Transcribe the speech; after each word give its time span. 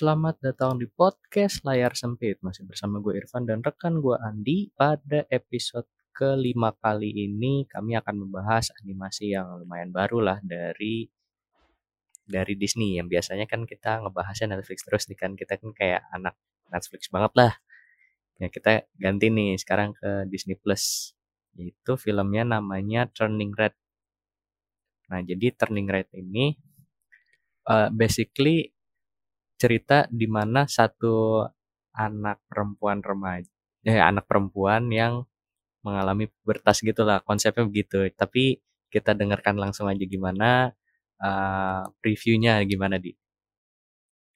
selamat 0.00 0.40
datang 0.40 0.80
di 0.80 0.88
podcast 0.88 1.60
Layar 1.60 1.92
Sempit. 1.92 2.40
Masih 2.40 2.64
bersama 2.64 3.04
gue 3.04 3.20
Irfan 3.20 3.44
dan 3.44 3.60
rekan 3.60 4.00
gue 4.00 4.16
Andi. 4.16 4.72
Pada 4.72 5.28
episode 5.28 5.84
kelima 6.16 6.72
kali 6.72 7.12
ini 7.12 7.68
kami 7.68 8.00
akan 8.00 8.24
membahas 8.24 8.72
animasi 8.80 9.36
yang 9.36 9.60
lumayan 9.60 9.92
baru 9.92 10.24
lah 10.24 10.38
dari 10.40 11.04
dari 12.24 12.54
Disney 12.56 12.96
yang 12.96 13.12
biasanya 13.12 13.44
kan 13.44 13.68
kita 13.68 14.00
ngebahasnya 14.00 14.56
Netflix 14.56 14.88
terus 14.88 15.04
nih 15.04 15.20
kan 15.20 15.36
kita 15.36 15.60
kan 15.60 15.68
kayak 15.76 16.00
anak 16.16 16.32
Netflix 16.72 17.12
banget 17.12 17.32
lah. 17.36 17.52
Ya 18.40 18.48
kita 18.48 18.88
ganti 18.96 19.28
nih 19.28 19.60
sekarang 19.60 19.92
ke 19.92 20.24
Disney 20.32 20.56
Plus. 20.56 21.12
Itu 21.60 22.00
filmnya 22.00 22.48
namanya 22.48 23.04
Turning 23.12 23.52
Red. 23.52 23.76
Nah, 25.12 25.20
jadi 25.20 25.52
Turning 25.60 25.92
Red 25.92 26.08
ini 26.16 26.56
uh, 27.68 27.92
basically 27.92 28.79
cerita 29.60 30.08
di 30.08 30.24
mana 30.24 30.64
satu 30.64 31.44
anak 31.92 32.40
perempuan 32.48 33.04
remaja 33.04 33.52
eh 33.84 34.00
anak 34.00 34.28
perempuan 34.28 34.88
yang 34.88 35.24
mengalami 35.80 36.28
pubertas 36.28 36.84
gitulah 36.84 37.24
konsepnya 37.24 37.64
begitu. 37.64 38.08
Tapi 38.12 38.60
kita 38.92 39.16
dengarkan 39.16 39.56
langsung 39.56 39.88
aja 39.88 40.02
gimana 40.04 40.74
uh, 41.22 41.88
previewnya 42.02 42.60
gimana 42.68 43.00
di? 43.00 43.16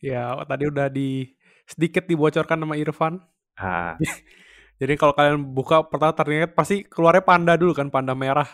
Ya 0.01 0.37
tadi 0.45 0.65
udah 0.69 0.89
di 0.89 1.33
sedikit 1.65 2.05
dibocorkan 2.09 2.61
sama 2.61 2.77
Irfan. 2.77 3.21
Ah. 3.57 3.97
jadi 4.81 4.99
kalau 4.99 5.15
kalian 5.15 5.41
buka 5.55 5.87
pertama 5.87 6.13
ternyata 6.17 6.53
pasti 6.53 6.85
keluarnya 6.85 7.25
panda 7.25 7.55
dulu 7.57 7.77
kan 7.77 7.89
panda 7.93 8.17
merah. 8.17 8.49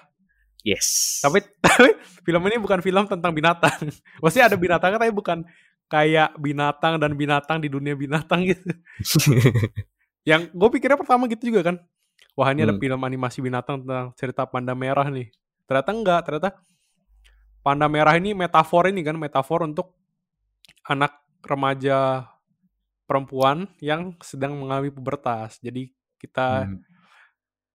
Yes. 0.67 1.21
Tapi 1.25 1.41
tapi 1.65 1.97
film 2.27 2.43
ini 2.51 2.59
bukan 2.59 2.83
film 2.83 3.07
tentang 3.07 3.33
binatang. 3.35 3.89
Pasti 4.23 4.39
ada 4.43 4.59
binatang 4.59 4.99
tapi 4.99 5.15
bukan 5.15 5.47
kayak 5.91 6.39
binatang 6.39 7.03
dan 7.03 7.13
binatang 7.19 7.59
di 7.59 7.67
dunia 7.67 7.99
binatang 7.99 8.47
gitu. 8.47 8.63
yang 10.31 10.47
gue 10.47 10.69
pikirnya 10.71 10.95
pertama 10.95 11.27
gitu 11.27 11.51
juga 11.51 11.75
kan. 11.75 11.77
Wah 12.39 12.55
ini 12.55 12.63
hmm. 12.63 12.71
ada 12.71 12.75
film 12.79 13.01
animasi 13.03 13.39
binatang 13.43 13.83
tentang 13.83 14.15
cerita 14.15 14.47
panda 14.47 14.73
merah 14.73 15.11
nih. 15.11 15.29
Ternyata 15.67 15.91
enggak, 15.91 16.21
ternyata 16.23 16.51
panda 17.67 17.91
merah 17.91 18.15
ini 18.15 18.31
metafor 18.33 18.87
ini 18.87 19.03
kan, 19.03 19.19
metafor 19.19 19.67
untuk 19.67 19.99
anak 20.87 21.19
remaja 21.43 22.31
perempuan 23.11 23.67
yang 23.83 24.15
sedang 24.23 24.55
mengalami 24.55 24.95
pubertas. 24.95 25.59
Jadi 25.59 25.91
kita 26.23 26.71
hmm. 26.71 26.79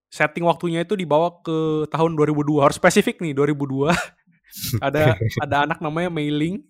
setting 0.08 0.48
waktunya 0.48 0.88
itu 0.88 0.96
dibawa 0.96 1.36
ke 1.44 1.84
tahun 1.92 2.16
2002. 2.16 2.64
Harus 2.64 2.80
spesifik 2.80 3.20
nih, 3.20 3.36
2002. 3.36 3.92
ada 4.86 5.20
ada 5.44 5.56
anak 5.68 5.84
namanya 5.84 6.08
Mailing 6.08 6.64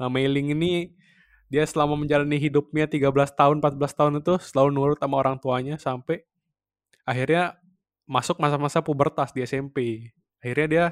Nah, 0.00 0.08
mailing 0.08 0.54
ini 0.54 0.94
dia 1.52 1.68
selama 1.68 2.00
menjalani 2.00 2.40
hidupnya 2.40 2.88
13 2.88 3.12
tahun, 3.36 3.60
14 3.60 3.92
tahun 3.92 4.12
itu 4.24 4.40
selalu 4.40 4.68
nurut 4.72 4.98
sama 4.98 5.20
orang 5.20 5.36
tuanya 5.36 5.76
sampai 5.76 6.24
akhirnya 7.04 7.60
masuk 8.08 8.40
masa-masa 8.40 8.80
pubertas 8.80 9.36
di 9.36 9.44
SMP. 9.44 10.08
Akhirnya 10.40 10.66
dia 10.66 10.86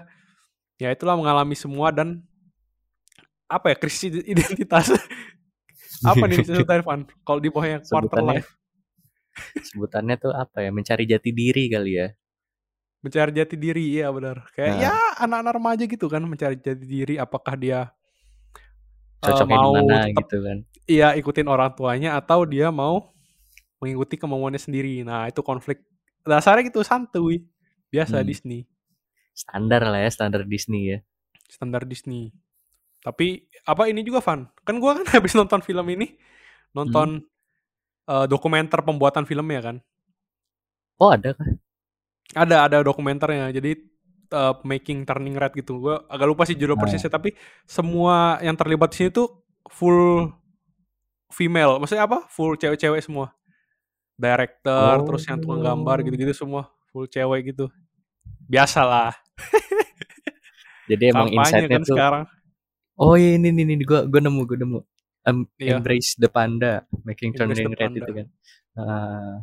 ya 0.76 0.88
itulah 0.92 1.16
mengalami 1.16 1.56
semua 1.56 1.88
dan 1.90 2.20
apa 3.48 3.72
ya 3.72 3.76
krisis 3.80 4.20
identitas. 4.22 4.92
apa 6.10 6.24
nih 6.28 6.44
sebutannya 6.44 6.84
Van? 6.84 7.00
Kalau 7.24 7.40
di 7.40 7.48
bawahnya 7.48 7.78
quarter 7.84 8.22
life. 8.24 8.48
Sebutannya 9.72 10.16
tuh 10.20 10.32
apa 10.32 10.64
ya? 10.64 10.70
Mencari 10.72 11.04
jati 11.04 11.30
diri 11.32 11.72
kali 11.72 11.92
ya. 11.98 12.08
Mencari 13.00 13.32
jati 13.32 13.56
diri, 13.56 13.96
iya 13.96 14.12
benar. 14.12 14.44
Kayak 14.52 14.72
nah. 14.76 14.80
ya 14.80 14.94
anak-anak 15.24 15.52
remaja 15.56 15.84
gitu 15.88 16.06
kan 16.08 16.20
mencari 16.24 16.56
jati 16.60 16.84
diri 16.84 17.14
apakah 17.16 17.56
dia 17.56 17.92
cocoknya 19.20 19.56
uh, 19.56 19.62
mau 19.62 19.72
di 19.76 19.84
mana 19.84 19.98
gitu 20.08 20.36
kan. 20.40 20.58
iya 20.88 21.08
ikutin 21.14 21.46
orang 21.46 21.70
tuanya 21.76 22.16
atau 22.16 22.48
dia 22.48 22.72
mau 22.72 23.12
mengikuti 23.80 24.20
kemauannya 24.20 24.60
sendiri. 24.60 25.00
Nah 25.04 25.28
itu 25.28 25.40
konflik 25.40 25.80
dasarnya 26.24 26.68
gitu 26.68 26.84
santuy. 26.84 27.44
Biasa 27.90 28.20
hmm. 28.20 28.26
Disney. 28.28 28.60
Standar 29.32 29.82
lah 29.88 30.04
ya 30.04 30.10
standar 30.12 30.44
Disney 30.44 30.94
ya. 30.94 30.98
Standar 31.48 31.88
Disney. 31.88 32.30
Tapi 33.00 33.48
apa 33.64 33.88
ini 33.88 34.04
juga 34.04 34.20
fun 34.20 34.44
kan 34.62 34.76
gue 34.76 34.92
kan 35.02 35.06
habis 35.16 35.32
nonton 35.32 35.64
film 35.64 35.84
ini 35.88 36.16
nonton 36.76 37.24
hmm. 37.24 38.10
uh, 38.12 38.26
dokumenter 38.28 38.84
pembuatan 38.84 39.24
filmnya 39.24 39.60
kan? 39.64 39.76
Oh 41.00 41.08
ada 41.08 41.32
kan 41.32 41.56
ada 42.36 42.68
ada 42.68 42.78
dokumenternya. 42.84 43.50
Jadi 43.50 43.80
uh, 44.32 44.54
making 44.66 45.04
turning 45.04 45.36
red 45.36 45.52
gitu. 45.54 45.78
Gue 45.78 45.96
agak 46.08 46.26
lupa 46.26 46.42
sih 46.46 46.56
judul 46.56 46.78
nah. 46.78 46.82
persisnya 46.86 47.10
tapi 47.10 47.34
semua 47.66 48.38
yang 48.40 48.54
terlibat 48.54 48.94
di 48.94 48.96
sini 49.04 49.10
tuh 49.12 49.42
full 49.68 50.30
female. 51.30 51.78
Maksudnya 51.78 52.06
apa? 52.06 52.26
Full 52.30 52.58
cewek-cewek 52.58 53.02
semua. 53.04 53.34
Director, 54.20 55.00
oh. 55.00 55.04
terus 55.08 55.24
yang 55.24 55.40
tukang 55.40 55.64
gambar 55.64 56.04
gitu-gitu 56.04 56.36
semua 56.36 56.68
full 56.90 57.06
cewek 57.06 57.54
gitu. 57.54 57.70
Biasalah. 58.50 59.14
Jadi 60.90 61.04
emang 61.14 61.30
insightnya 61.30 61.78
kan 61.78 61.82
tuh 61.86 61.96
sekarang. 61.96 62.24
Oh 63.00 63.14
iya 63.16 63.38
ini 63.38 63.54
ini 63.54 63.78
ini 63.78 63.84
gue 63.86 64.10
gue 64.10 64.20
nemu 64.20 64.42
gue 64.44 64.58
nemu. 64.58 64.80
Um, 65.24 65.46
iya. 65.56 65.78
Embrace 65.78 66.18
the 66.18 66.28
panda, 66.28 66.84
making 67.06 67.32
turning 67.32 67.72
red 67.72 67.94
itu 67.94 68.12
kan. 68.12 68.26
Uh, 68.74 69.34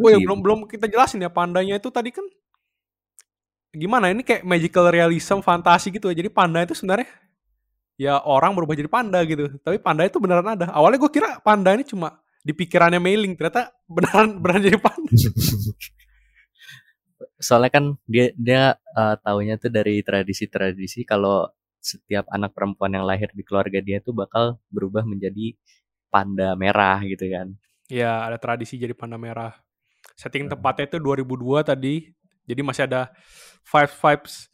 oh 0.00 0.08
ya 0.08 0.18
belum 0.18 0.38
belum 0.40 0.58
kita 0.66 0.88
jelasin 0.88 1.20
ya 1.20 1.30
pandanya 1.30 1.76
itu 1.76 1.88
tadi 1.92 2.10
kan 2.10 2.24
gimana 3.70 4.10
ini 4.10 4.26
kayak 4.26 4.42
magical 4.42 4.90
realism 4.90 5.38
fantasi 5.38 5.94
gitu 5.94 6.10
jadi 6.10 6.26
panda 6.26 6.66
itu 6.66 6.74
sebenarnya 6.74 7.06
ya 8.00 8.16
orang 8.24 8.56
berubah 8.56 8.72
jadi 8.72 8.88
panda 8.88 9.20
gitu. 9.28 9.52
Tapi 9.60 9.76
panda 9.76 10.08
itu 10.08 10.16
beneran 10.16 10.56
ada. 10.56 10.72
Awalnya 10.72 10.96
gue 11.04 11.12
kira 11.12 11.36
panda 11.44 11.76
ini 11.76 11.84
cuma 11.84 12.16
di 12.40 12.56
pikirannya 12.56 12.96
mailing 12.96 13.36
ternyata 13.36 13.68
beneran 13.94 14.40
beneran 14.40 14.64
jadi 14.64 14.80
panda. 14.80 15.12
Soalnya 17.36 17.68
kan 17.68 17.84
dia 18.08 18.32
dia 18.32 18.80
uh, 18.96 19.20
taunya 19.20 19.60
tuh 19.60 19.68
dari 19.68 20.00
tradisi-tradisi 20.00 21.04
kalau 21.04 21.44
setiap 21.80 22.24
anak 22.32 22.56
perempuan 22.56 22.96
yang 22.96 23.04
lahir 23.04 23.28
di 23.36 23.44
keluarga 23.44 23.80
dia 23.84 24.00
tuh 24.00 24.16
bakal 24.16 24.56
berubah 24.72 25.04
menjadi 25.04 25.52
panda 26.08 26.56
merah 26.56 27.04
gitu 27.04 27.28
kan. 27.28 27.52
Ya 27.92 28.24
ada 28.24 28.40
tradisi 28.40 28.80
jadi 28.80 28.96
panda 28.96 29.20
merah. 29.20 29.60
Setting 30.16 30.48
tepatnya 30.48 30.88
itu 30.88 30.96
2002 31.00 31.64
tadi 31.64 32.12
jadi 32.48 32.60
masih 32.64 32.82
ada 32.86 33.10
five 33.64 33.90
vibes. 33.90 34.50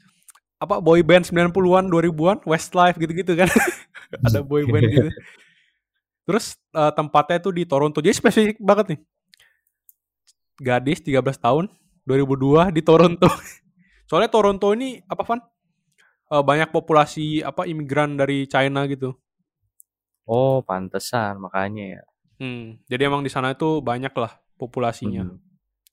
Apa 0.56 0.80
boy 0.80 1.04
band 1.04 1.28
90-an 1.28 1.84
2000-an 1.92 2.38
Westlife 2.48 2.96
gitu-gitu 2.96 3.36
kan. 3.36 3.48
Ada 4.26 4.40
boy 4.40 4.64
band 4.64 4.88
gitu. 4.94 5.10
Terus 6.26 6.56
uh, 6.72 6.90
tempatnya 6.90 7.38
itu 7.38 7.50
di 7.52 7.62
Toronto. 7.68 8.00
Jadi 8.00 8.16
spesifik 8.16 8.56
banget 8.58 8.96
nih. 8.96 9.00
Gadis 10.56 11.04
13 11.04 11.20
tahun 11.36 11.64
2002 12.08 12.72
di 12.72 12.80
Toronto. 12.80 13.28
Soalnya 14.08 14.30
Toronto 14.32 14.72
ini 14.72 15.02
apa 15.06 15.22
Van? 15.26 15.40
Uh, 16.26 16.42
banyak 16.42 16.74
populasi 16.74 17.46
apa 17.46 17.70
imigran 17.70 18.18
dari 18.18 18.50
China 18.50 18.82
gitu. 18.90 19.14
Oh 20.26 20.58
pantesan 20.66 21.38
makanya 21.38 22.00
ya. 22.00 22.02
Hmm, 22.36 22.82
jadi 22.90 23.06
emang 23.06 23.22
di 23.22 23.30
sana 23.30 23.54
itu 23.54 23.78
banyak 23.78 24.10
lah 24.18 24.34
populasinya. 24.58 25.22
Hmm. 25.22 25.38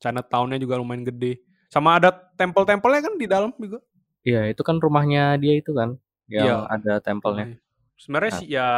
Chinatownnya 0.02 0.58
juga 0.58 0.82
lumayan 0.82 1.06
gede 1.06 1.46
sama 1.74 1.98
ada 1.98 2.14
tempel-tempelnya 2.38 3.02
kan 3.02 3.14
di 3.18 3.26
dalam 3.26 3.50
juga. 3.58 3.82
Iya, 4.22 4.54
itu 4.54 4.62
kan 4.62 4.78
rumahnya 4.78 5.42
dia 5.42 5.58
itu 5.58 5.74
kan 5.74 5.98
yang 6.30 6.70
ya. 6.70 6.70
ada 6.70 7.02
tempelnya. 7.02 7.58
Sebenarnya 7.98 8.32
nah. 8.32 8.40
sih 8.40 8.48
ya 8.48 8.70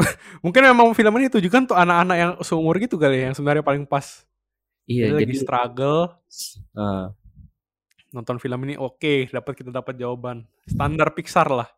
mungkin 0.44 0.62
memang 0.64 0.90
film 0.96 1.12
ini 1.22 1.30
tujukan 1.30 1.70
tuh 1.70 1.76
anak-anak 1.78 2.16
yang 2.18 2.32
seumur 2.42 2.74
gitu 2.82 2.98
kali 2.98 3.22
ya, 3.22 3.30
yang 3.30 3.36
sebenarnya 3.36 3.62
paling 3.62 3.86
pas. 3.86 4.26
Iya, 4.90 5.14
jadi, 5.14 5.22
jadi 5.22 5.34
struggle. 5.38 6.18
Uh. 6.74 7.14
Nonton 8.10 8.42
film 8.42 8.58
ini 8.66 8.74
oke, 8.74 8.98
okay, 8.98 9.18
dapat 9.30 9.54
kita 9.54 9.70
dapat 9.70 9.94
jawaban. 9.94 10.42
Standar 10.66 11.14
Pixar 11.14 11.46
lah. 11.46 11.68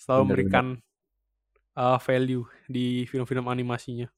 Selalu 0.00 0.22
bener, 0.24 0.28
memberikan 0.32 0.66
Uh, 1.76 2.00
value 2.00 2.40
di 2.64 3.04
film-film 3.04 3.52
animasinya. 3.52 4.08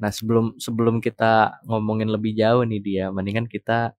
Nah, 0.00 0.10
sebelum 0.10 0.58
sebelum 0.58 0.98
kita 0.98 1.62
ngomongin 1.70 2.10
lebih 2.10 2.34
jauh 2.34 2.66
nih 2.66 2.80
dia, 2.82 3.04
mendingan 3.14 3.46
kita 3.46 3.94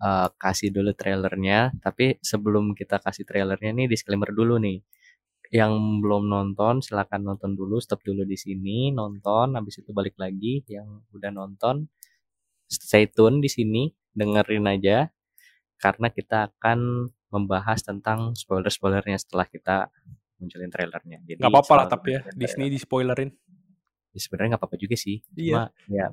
uh, 0.00 0.28
kasih 0.40 0.72
dulu 0.72 0.96
trailernya. 0.96 1.76
Tapi 1.80 2.20
sebelum 2.24 2.72
kita 2.72 3.00
kasih 3.00 3.28
trailernya 3.28 3.72
nih 3.76 3.86
disclaimer 3.90 4.32
dulu 4.32 4.56
nih. 4.60 4.80
Yang 5.52 5.72
belum 6.02 6.26
nonton 6.26 6.82
silahkan 6.82 7.22
nonton 7.22 7.54
dulu, 7.54 7.78
stop 7.78 8.02
dulu 8.02 8.26
di 8.26 8.34
sini, 8.34 8.90
nonton, 8.90 9.54
habis 9.54 9.78
itu 9.78 9.94
balik 9.94 10.18
lagi. 10.18 10.64
Yang 10.66 11.06
udah 11.14 11.30
nonton 11.30 11.86
stay 12.66 13.06
tune 13.06 13.38
di 13.38 13.46
sini, 13.46 13.86
dengerin 14.16 14.66
aja 14.66 15.06
karena 15.76 16.08
kita 16.08 16.50
akan 16.50 17.12
membahas 17.28 17.84
tentang 17.84 18.32
spoiler-spoilernya 18.32 19.20
setelah 19.20 19.44
kita 19.44 19.92
munculin 20.40 20.72
trailernya. 20.72 21.18
Jadi 21.24 21.40
Gak 21.40 21.52
apa-apa 21.52 21.74
lah 21.76 21.86
tapi 21.88 22.16
ya, 22.16 22.20
Disney 22.32 22.72
di 22.72 22.80
spoilerin 22.80 23.28
ya 24.16 24.20
sebenarnya 24.24 24.56
nggak 24.56 24.62
apa-apa 24.64 24.80
juga 24.80 24.96
sih. 24.96 25.20
Iya. 25.36 25.52
cuma 25.52 25.64
ya 25.92 26.06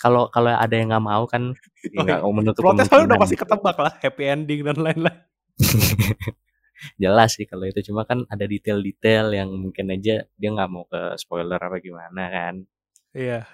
kalau 0.00 0.32
kalau 0.32 0.48
ada 0.56 0.72
yang 0.72 0.88
nggak 0.88 1.04
mau 1.04 1.28
kan 1.28 1.52
oh, 1.98 2.02
nggak 2.02 2.20
mau 2.24 2.32
menutup 2.32 2.62
protes 2.64 2.88
udah 2.88 3.20
pasti 3.20 3.36
ketebak 3.36 3.76
lah 3.76 3.92
happy 4.00 4.24
ending 4.24 4.60
dan 4.64 4.80
lain-lain. 4.80 5.20
Jelas 6.96 7.36
sih 7.36 7.44
kalau 7.44 7.68
itu 7.68 7.84
cuma 7.92 8.08
kan 8.08 8.24
ada 8.32 8.48
detail-detail 8.48 9.36
yang 9.36 9.52
mungkin 9.52 9.92
aja 9.92 10.24
dia 10.24 10.48
nggak 10.48 10.70
mau 10.72 10.88
ke 10.88 11.20
spoiler 11.20 11.60
apa 11.60 11.76
gimana 11.84 12.32
kan. 12.32 12.64
Iya. 13.12 13.44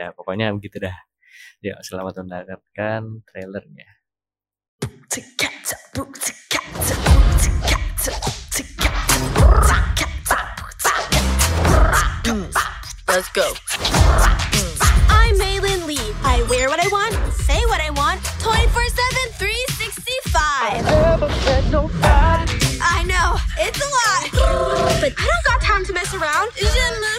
ya 0.00 0.08
pokoknya 0.16 0.48
begitu 0.56 0.80
dah. 0.80 0.96
Ya 1.60 1.76
selamat 1.84 2.24
mendengarkan 2.24 3.20
trailernya 3.28 3.88
Let's 13.14 13.28
go. 13.28 13.52
I'm 15.08 15.38
Maylin 15.38 15.86
Lee. 15.86 16.02
I 16.24 16.42
wear 16.50 16.68
what 16.68 16.84
I 16.84 16.88
want, 16.88 17.14
say 17.32 17.64
what 17.66 17.80
I 17.80 17.90
want, 17.90 18.18
24 18.40 18.66
7, 18.66 18.74
365. 19.38 20.42
I 22.82 23.04
know, 23.06 23.38
it's 23.56 23.78
a 23.78 23.86
lot. 23.86 24.98
But 25.00 25.14
I 25.16 25.30
don't 25.30 25.44
got 25.46 25.62
time 25.62 25.84
to 25.84 25.92
mess 25.92 26.12
around. 26.12 26.50
Je 26.56 26.64
me 26.64 26.70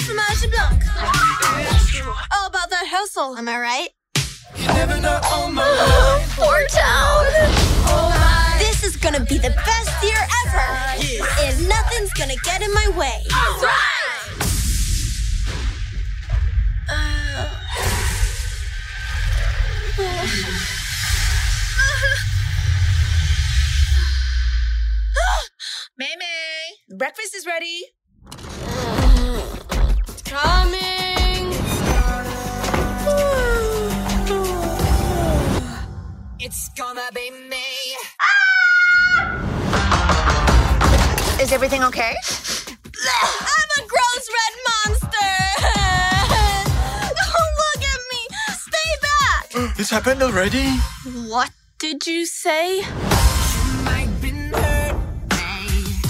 fromage 0.04 0.52
blanc. 0.52 0.84
All 2.36 2.48
about 2.48 2.70
that 2.72 2.88
hustle, 2.92 3.38
am 3.38 3.48
I 3.48 3.58
right? 3.58 3.90
Poor 6.36 6.68
town. 6.76 7.24
This 8.60 8.84
is 8.84 8.98
gonna 8.98 9.22
be 9.24 9.38
the 9.38 9.52
best 9.64 10.04
year 10.04 10.20
ever. 10.44 10.68
And 11.40 11.70
nothing's 11.70 12.12
gonna 12.20 12.36
get 12.44 12.62
in 12.62 12.74
my 12.74 12.90
way. 12.98 13.24
May 13.32 13.85
breakfast 27.16 27.36
is 27.36 27.46
ready. 27.46 27.84
It's 30.08 30.22
Coming. 30.24 31.54
It's 36.40 36.70
gonna 36.78 37.10
be 37.14 37.32
me. 37.32 37.64
Ah! 38.22 39.32
Is 41.42 41.52
everything 41.54 41.84
okay? 41.84 42.16
I'm 43.52 43.70
a 43.78 43.88
gross 43.88 44.30
red 44.38 44.54
monster! 44.68 45.36
Don't 47.20 47.54
look 47.62 47.82
at 47.94 48.02
me! 48.12 48.22
Stay 48.68 48.92
back! 49.08 49.44
This 49.78 49.90
happened 49.90 50.22
already? 50.22 50.68
What 51.30 51.52
did 51.80 52.08
you 52.08 52.26
say? 52.26 52.84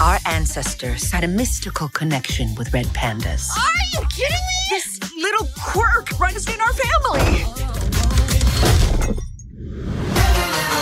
Our 0.00 0.18
ancestors 0.26 1.10
had 1.10 1.24
a 1.24 1.28
mystical 1.28 1.88
connection 1.88 2.54
with 2.56 2.72
red 2.74 2.84
pandas. 2.86 3.48
Are 3.56 3.84
you 3.94 4.06
kidding 4.08 4.30
me? 4.30 4.56
This 4.70 5.00
little 5.16 5.48
quirk 5.64 6.18
runs 6.20 6.46
in 6.52 6.60
our 6.60 6.72
family. 6.74 7.44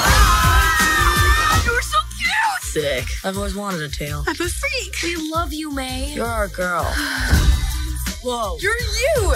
Ah, 0.07 1.63
You're 1.65 1.81
so 1.83 1.99
cute. 2.19 2.63
Sick. 2.63 3.05
I've 3.25 3.37
always 3.37 3.55
wanted 3.55 3.83
a 3.83 3.89
tail. 3.89 4.25
I'm 4.27 4.35
a 4.35 4.49
freak. 4.49 4.97
We 5.03 5.17
love 5.33 5.53
you, 5.53 5.71
May. 5.73 6.13
You're 6.15 6.27
our 6.27 6.49
girl. 6.49 6.83
Whoa. 8.23 8.57
You're 8.61 8.75
you. 8.81 9.35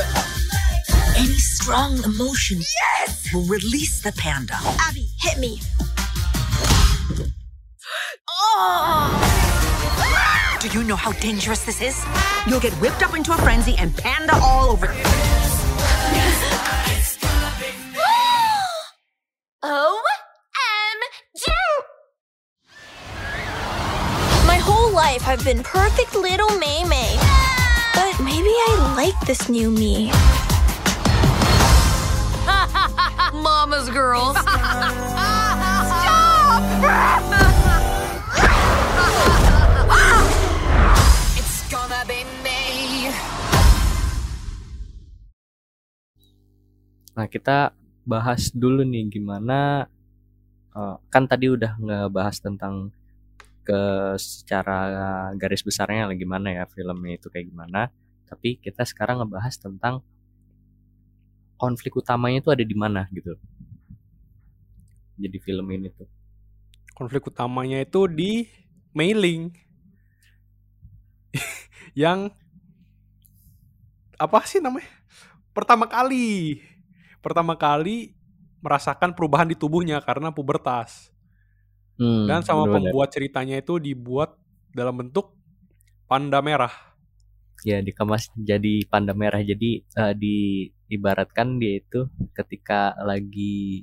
Any 1.16 1.34
strong 1.38 2.02
emotion 2.02 2.58
yes! 2.58 3.32
will 3.32 3.44
release 3.44 4.02
the 4.02 4.10
panda. 4.12 4.54
Abby, 4.80 5.08
hit 5.20 5.38
me. 5.38 5.60
Oh! 8.60 9.17
Do 10.60 10.68
you 10.70 10.82
know 10.82 10.96
how 10.96 11.12
dangerous 11.12 11.64
this 11.64 11.80
is? 11.80 12.04
You'll 12.48 12.58
get 12.58 12.72
whipped 12.74 13.04
up 13.04 13.14
into 13.14 13.32
a 13.32 13.36
frenzy 13.36 13.76
and 13.78 13.96
panda 13.96 14.34
all 14.42 14.70
over. 14.70 14.88
OMG! 19.64 19.92
My 24.46 24.56
whole 24.60 24.90
life 24.90 25.28
I've 25.28 25.44
been 25.44 25.62
perfect 25.62 26.16
little 26.16 26.50
May 26.58 26.82
May. 26.84 27.16
But 27.94 28.18
maybe 28.20 28.50
I 28.50 28.94
like 28.96 29.20
this 29.28 29.48
new 29.48 29.70
me. 29.70 30.10
Mama's 33.42 33.88
girls. 33.90 34.36
it's 36.80 37.42
Nah, 47.18 47.26
kita 47.26 47.74
bahas 48.06 48.54
dulu 48.54 48.86
nih 48.86 49.10
gimana 49.10 49.90
eh, 50.70 50.96
kan 51.10 51.26
tadi 51.26 51.50
udah 51.50 51.74
ngebahas 51.82 52.38
tentang 52.38 52.94
ke 53.66 54.14
secara 54.22 54.78
garis 55.34 55.66
besarnya 55.66 56.06
lah 56.06 56.14
gimana 56.14 56.54
ya 56.54 56.64
filmnya 56.70 57.18
itu 57.18 57.26
kayak 57.26 57.50
gimana. 57.50 57.90
Tapi 58.30 58.62
kita 58.62 58.86
sekarang 58.86 59.18
ngebahas 59.18 59.58
tentang 59.58 60.06
konflik 61.58 61.98
utamanya 61.98 62.38
itu 62.38 62.54
ada 62.54 62.62
di 62.62 62.76
mana 62.78 63.10
gitu. 63.10 63.34
Jadi 65.18 65.36
film 65.42 65.66
ini 65.74 65.90
tuh. 65.90 66.06
Konflik 66.94 67.26
utamanya 67.26 67.82
itu 67.82 68.06
di 68.06 68.46
mailing. 68.94 69.50
yang 71.98 72.30
apa 74.14 74.38
sih 74.46 74.62
namanya? 74.62 74.86
Pertama 75.50 75.90
kali. 75.90 76.62
Pertama 77.24 77.54
kali 77.58 78.14
merasakan 78.62 79.14
perubahan 79.14 79.46
di 79.50 79.56
tubuhnya 79.58 79.98
karena 80.02 80.30
pubertas. 80.34 81.10
Hmm, 81.98 82.26
Dan 82.28 82.40
sama 82.46 82.62
bener-bener. 82.64 82.92
pembuat 82.94 83.08
ceritanya 83.10 83.56
itu 83.58 83.78
dibuat 83.82 84.38
dalam 84.70 84.94
bentuk 85.02 85.34
panda 86.08 86.38
merah. 86.42 86.72
ya 87.66 87.82
dikemas 87.82 88.30
jadi 88.38 88.86
panda 88.86 89.10
merah 89.18 89.42
jadi 89.42 89.82
eh, 89.82 90.14
diibaratkan 90.14 91.58
dia 91.58 91.82
itu 91.82 92.06
ketika 92.30 92.94
lagi 93.02 93.82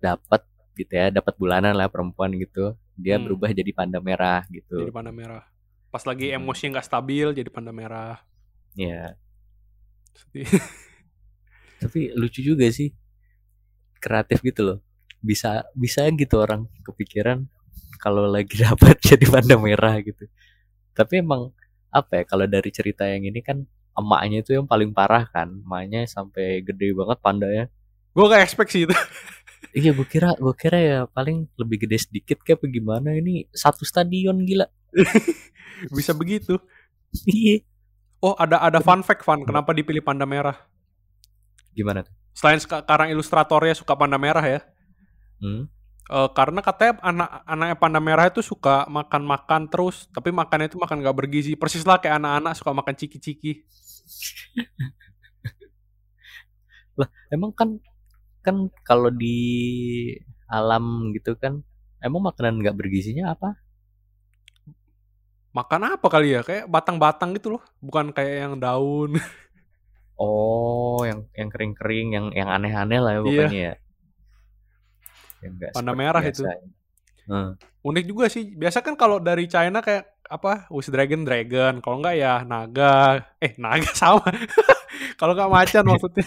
dapat 0.00 0.44
gitu 0.76 0.92
ya 0.92 1.08
dapat 1.08 1.34
bulanan 1.40 1.72
lah 1.72 1.88
perempuan 1.88 2.36
gitu 2.36 2.76
dia 2.96 3.16
Hmm. 3.16 3.24
berubah 3.28 3.48
jadi 3.52 3.70
panda 3.72 3.98
merah 4.00 4.44
gitu 4.52 4.76
Jadi 4.76 4.92
panda 4.92 5.12
merah. 5.12 5.44
Pas 5.92 6.04
lagi 6.04 6.28
Hmm. 6.28 6.36
emosi 6.36 6.64
nggak 6.68 6.84
stabil 6.86 7.26
jadi 7.32 7.48
panda 7.48 7.72
merah. 7.72 8.20
ya 8.76 9.16
Sedih. 10.14 10.48
tapi 11.82 12.12
lucu 12.16 12.40
juga 12.40 12.66
sih 12.72 12.92
kreatif 14.00 14.40
gitu 14.44 14.62
loh 14.62 14.78
bisa 15.20 15.66
bisa 15.74 16.06
gitu 16.12 16.38
orang 16.40 16.68
kepikiran 16.84 17.44
kalau 17.98 18.28
lagi 18.28 18.56
dapat 18.66 19.00
jadi 19.00 19.26
panda 19.28 19.56
merah 19.56 19.98
gitu 20.00 20.28
tapi 20.96 21.20
emang 21.20 21.52
apa 21.92 22.22
ya 22.22 22.24
kalau 22.28 22.44
dari 22.48 22.70
cerita 22.72 23.08
yang 23.08 23.24
ini 23.24 23.40
kan 23.40 23.64
emaknya 23.96 24.44
itu 24.44 24.52
yang 24.56 24.68
paling 24.68 24.92
parah 24.92 25.24
kan 25.28 25.48
emaknya 25.64 26.04
sampai 26.04 26.60
gede 26.60 26.92
banget 26.92 27.18
pandanya 27.24 27.64
Gue 28.16 28.32
gak 28.32 28.48
expect 28.48 28.72
sih 28.72 28.88
itu. 28.88 28.96
Iya 29.76 29.92
gue 29.92 30.08
kira 30.08 30.32
gue 30.40 30.54
kira 30.56 30.78
ya 30.80 30.98
paling 31.04 31.52
lebih 31.60 31.84
gede 31.84 32.08
sedikit 32.08 32.40
kayak 32.40 32.64
apa 32.64 32.66
gimana 32.72 33.12
ini 33.12 33.44
satu 33.52 33.84
stadion 33.84 34.40
gila. 34.40 34.64
Bisa 35.92 36.16
begitu. 36.16 36.56
Iya. 37.28 37.60
Oh 38.24 38.32
ada 38.40 38.56
ada 38.64 38.80
fun 38.80 39.04
fact 39.04 39.20
fun. 39.20 39.44
Kenapa 39.44 39.76
dipilih 39.76 40.00
panda 40.00 40.24
merah? 40.24 40.56
Gimana 41.76 42.00
tuh? 42.00 42.14
Selain 42.32 42.56
sekarang 42.56 43.12
ilustratornya 43.12 43.76
suka 43.76 43.92
panda 43.92 44.16
merah 44.16 44.44
ya. 44.44 44.60
Hmm? 45.44 45.68
Eh, 46.06 46.30
karena 46.32 46.62
katanya 46.62 47.02
anak 47.02 47.28
anaknya 47.44 47.76
panda 47.76 48.00
merah 48.00 48.24
itu 48.30 48.40
suka 48.40 48.86
makan-makan 48.86 49.68
terus, 49.68 50.08
tapi 50.14 50.30
makannya 50.32 50.72
itu 50.72 50.78
makan 50.80 51.04
gak 51.04 51.16
bergizi. 51.18 51.58
Persis 51.58 51.84
lah 51.84 52.00
kayak 52.00 52.22
anak-anak 52.22 52.52
suka 52.56 52.70
makan 52.72 52.94
ciki-ciki. 52.96 53.66
Lah 56.96 57.12
emang 57.28 57.52
kan 57.52 57.76
kan 58.40 58.72
kalau 58.86 59.12
di 59.12 59.36
alam 60.48 61.12
gitu 61.12 61.36
kan 61.36 61.60
emang 62.00 62.22
makanan 62.24 62.62
nggak 62.62 62.76
bergizinya 62.78 63.36
apa? 63.36 63.58
Makan 65.52 65.82
apa 65.96 66.06
kali 66.08 66.36
ya? 66.36 66.40
Kayak 66.40 66.68
batang-batang 66.68 67.36
gitu 67.36 67.56
loh, 67.56 67.62
bukan 67.84 68.12
kayak 68.12 68.48
yang 68.48 68.54
daun. 68.60 69.16
Oh 70.16 71.04
yang 71.04 71.28
yang 71.32 71.48
kering-kering 71.48 72.08
yang 72.12 72.26
yang 72.32 72.48
aneh-aneh 72.48 73.00
lah 73.00 73.12
ya 73.12 73.20
Iya. 73.20 73.24
pokoknya 73.24 73.60
ya. 73.60 73.74
Yang 75.44 75.54
Panda 75.72 75.92
merah 75.92 76.22
itu. 76.24 76.40
biasanya. 76.42 76.68
Hmm. 77.26 77.50
Unik 77.82 78.04
juga 78.06 78.26
sih. 78.26 78.54
Biasa 78.54 78.80
kan 78.80 78.94
kalau 78.94 79.18
dari 79.18 79.44
China 79.46 79.82
kayak 79.82 80.06
apa? 80.26 80.66
Wis 80.72 80.88
dragon 80.88 81.22
dragon. 81.22 81.78
Kalau 81.78 82.00
enggak 82.00 82.16
ya 82.16 82.40
naga. 82.42 83.22
Eh 83.38 83.52
naga 83.56 83.90
sama. 84.00 84.24
kalau 85.16 85.36
nggak 85.36 85.52
macan 85.52 85.84
maksudnya. 85.90 86.24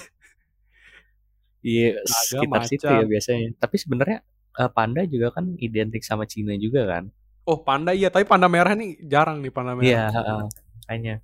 Iya 1.59 1.99
Naga, 1.99 2.07
sekitar 2.07 2.61
situ 2.63 2.85
macan. 2.85 2.99
ya 2.99 3.05
biasanya. 3.05 3.47
Tapi 3.57 3.75
sebenarnya 3.75 4.17
eh, 4.55 4.69
panda 4.71 5.01
juga 5.03 5.27
kan 5.33 5.45
identik 5.57 6.03
sama 6.03 6.23
Cina 6.23 6.55
juga 6.55 6.87
kan. 6.87 7.03
Oh 7.43 7.59
panda 7.59 7.91
iya, 7.91 8.07
tapi 8.07 8.23
panda 8.23 8.45
merah 8.45 8.77
nih 8.77 9.01
jarang 9.03 9.41
nih 9.41 9.49
panda 9.49 9.73
merah. 9.73 9.87
Iya, 9.89 10.03
heeh. 10.13 10.39
makanya. 10.85 11.15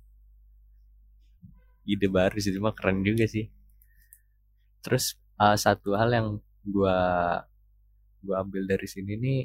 Ide 1.86 2.08
baru 2.10 2.36
sih, 2.42 2.52
cuma 2.56 2.74
keren 2.74 3.06
juga 3.06 3.24
sih. 3.30 3.46
Terus 4.84 5.14
eh, 5.38 5.56
satu 5.56 5.94
hal 5.94 6.10
yang 6.12 6.28
gua 6.66 6.98
gua 8.26 8.42
ambil 8.42 8.66
dari 8.66 8.88
sini 8.90 9.14
nih 9.14 9.40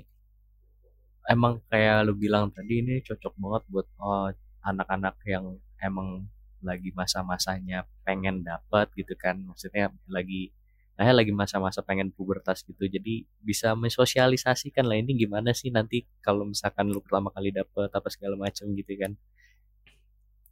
emang 1.29 1.61
kayak 1.69 2.09
lu 2.09 2.17
bilang 2.17 2.49
tadi 2.49 2.81
ini 2.81 2.99
cocok 3.05 3.33
banget 3.37 3.63
buat 3.69 3.87
eh, 3.87 4.29
anak-anak 4.65 5.15
yang 5.29 5.45
emang 5.81 6.25
lagi 6.61 6.93
masa-masanya 6.93 7.89
pengen 8.05 8.45
dapat 8.45 8.89
gitu 8.93 9.13
kan. 9.17 9.41
Maksudnya 9.41 9.89
lagi 10.09 10.53
nah 10.99 11.09
lagi 11.09 11.33
masa-masa 11.33 11.81
pengen 11.81 12.13
pubertas 12.13 12.61
gitu. 12.61 12.85
Jadi 12.85 13.25
bisa 13.41 13.73
mensosialisasikan 13.73 14.85
lah 14.85 14.97
ini 15.01 15.17
gimana 15.17 15.49
sih 15.55 15.73
nanti 15.73 16.05
kalau 16.21 16.45
misalkan 16.45 16.93
lu 16.93 17.01
pertama 17.01 17.33
kali 17.33 17.49
dapet 17.49 17.89
apa 17.89 18.07
segala 18.13 18.37
macam 18.37 18.69
gitu 18.77 18.93
kan. 19.01 19.17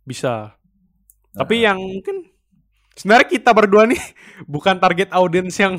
Bisa. 0.08 0.58
Tapi 1.32 1.56
yang 1.62 1.78
mungkin 1.78 2.26
sebenarnya 2.94 3.28
kita 3.30 3.52
berdua 3.54 3.86
nih 3.86 4.02
bukan 4.54 4.76
target 4.78 5.10
audiens 5.14 5.56
yang 5.56 5.78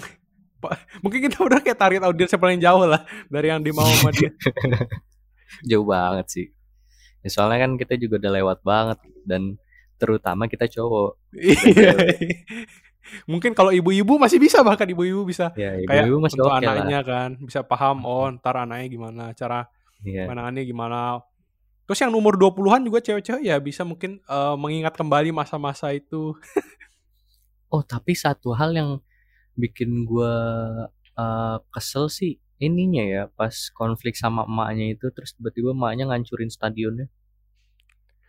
mungkin 1.01 1.21
kita 1.25 1.41
udah 1.41 1.59
kayak 1.65 1.79
target 1.81 2.03
audiens 2.05 2.31
yang 2.31 2.43
paling 2.43 2.61
jauh 2.61 2.85
lah 2.85 3.03
dari 3.27 3.49
yang 3.49 3.61
dimau 3.61 3.85
sama 3.89 4.13
dia. 4.13 4.31
jauh 5.71 5.85
banget 5.85 6.27
sih. 6.29 6.47
Ya, 7.21 7.29
soalnya 7.29 7.69
kan 7.69 7.77
kita 7.77 8.01
juga 8.01 8.17
udah 8.21 8.33
lewat 8.33 8.59
banget 8.65 8.99
dan 9.29 9.61
terutama 10.01 10.49
kita 10.49 10.65
cowok. 10.69 11.17
Iya. 11.37 11.93
mungkin 13.27 13.57
kalau 13.57 13.75
ibu-ibu 13.75 14.21
masih 14.21 14.39
bisa 14.39 14.63
bahkan 14.63 14.87
ibu-ibu 14.87 15.27
bisa 15.27 15.51
Ya, 15.59 15.75
kayak 15.83 16.07
ibu-ibu 16.07 16.19
masih 16.23 16.37
untuk 16.39 16.53
oke 16.53 16.63
lah. 16.63 16.73
anaknya 16.79 17.01
kan 17.03 17.31
bisa 17.43 17.61
paham 17.67 18.07
oh 18.07 18.29
ntar 18.39 18.55
anaknya 18.55 18.87
gimana 18.87 19.25
cara 19.35 19.67
Iya. 20.01 20.25
penangannya 20.31 20.63
gimana. 20.65 21.21
Terus 21.91 22.07
yang 22.07 22.15
umur 22.15 22.39
20-an 22.39 22.87
juga 22.87 23.03
cewek-cewek 23.03 23.43
ya 23.43 23.59
bisa 23.59 23.83
mungkin 23.83 24.23
eh, 24.23 24.55
mengingat 24.55 24.95
kembali 24.95 25.35
masa-masa 25.35 25.91
itu. 25.91 26.39
Oh, 27.71 27.87
tapi 27.87 28.19
satu 28.19 28.51
hal 28.51 28.75
yang 28.75 28.99
bikin 29.55 30.03
gua 30.03 30.35
eh, 31.15 31.57
kesel 31.71 32.11
sih 32.11 32.39
ininya 32.59 33.03
ya 33.03 33.23
pas 33.31 33.71
konflik 33.75 34.19
sama 34.19 34.43
emaknya 34.43 34.99
itu 34.99 35.07
terus 35.15 35.39
tiba-tiba 35.39 35.71
emaknya 35.71 36.11
ngancurin 36.11 36.51
stadionnya. 36.51 37.07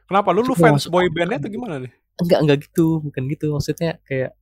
Kenapa 0.05 0.29
lu 0.33 0.45
lu 0.45 0.53
fans 0.53 0.85
boy 0.89 1.09
bandnya 1.09 1.41
atau 1.41 1.49
gimana 1.49 1.81
nih? 1.81 1.91
Enggak, 2.21 2.39
enggak 2.41 2.57
gitu, 2.65 3.01
bukan 3.01 3.23
gitu. 3.29 3.45
Maksudnya 3.49 3.97
kayak 4.05 4.37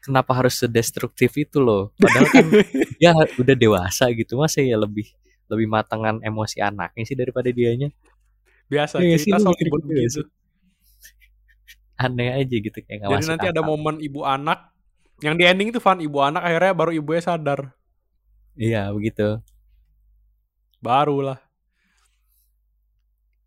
kenapa 0.00 0.32
harus 0.32 0.56
sedestruktif 0.56 1.36
itu 1.36 1.60
loh? 1.60 1.92
Padahal 2.00 2.28
kan 2.32 2.46
dia 2.96 3.12
udah 3.40 3.56
dewasa 3.56 4.08
gitu, 4.16 4.40
masa 4.40 4.60
ya 4.60 4.80
lebih 4.80 5.12
lebih 5.52 5.68
matangan 5.68 6.24
emosi 6.24 6.64
anaknya 6.64 7.04
sih 7.04 7.16
daripada 7.16 7.52
dianya. 7.52 7.92
Biasa 8.72 9.04
Iya 9.04 9.16
sih, 9.20 9.28
cerita 9.28 9.36
lu 9.36 9.52
soal 9.52 9.56
ribut 9.60 9.80
gitu 9.84 10.00
ya. 10.00 10.24
Aneh 12.00 12.28
aja 12.32 12.56
gitu 12.56 12.78
kayak 12.80 13.04
Jadi 13.04 13.24
nanti 13.28 13.46
ada 13.52 13.60
momen 13.60 14.00
ibu 14.00 14.24
anak 14.24 14.72
yang 15.22 15.36
di 15.36 15.44
ending 15.44 15.70
itu 15.70 15.78
Van 15.78 16.00
ibu 16.00 16.18
anak 16.18 16.42
akhirnya 16.42 16.72
baru 16.74 16.90
ibunya 16.96 17.22
sadar. 17.22 17.70
Iya, 18.58 18.90
begitu. 18.90 19.38
Barulah. 20.82 21.38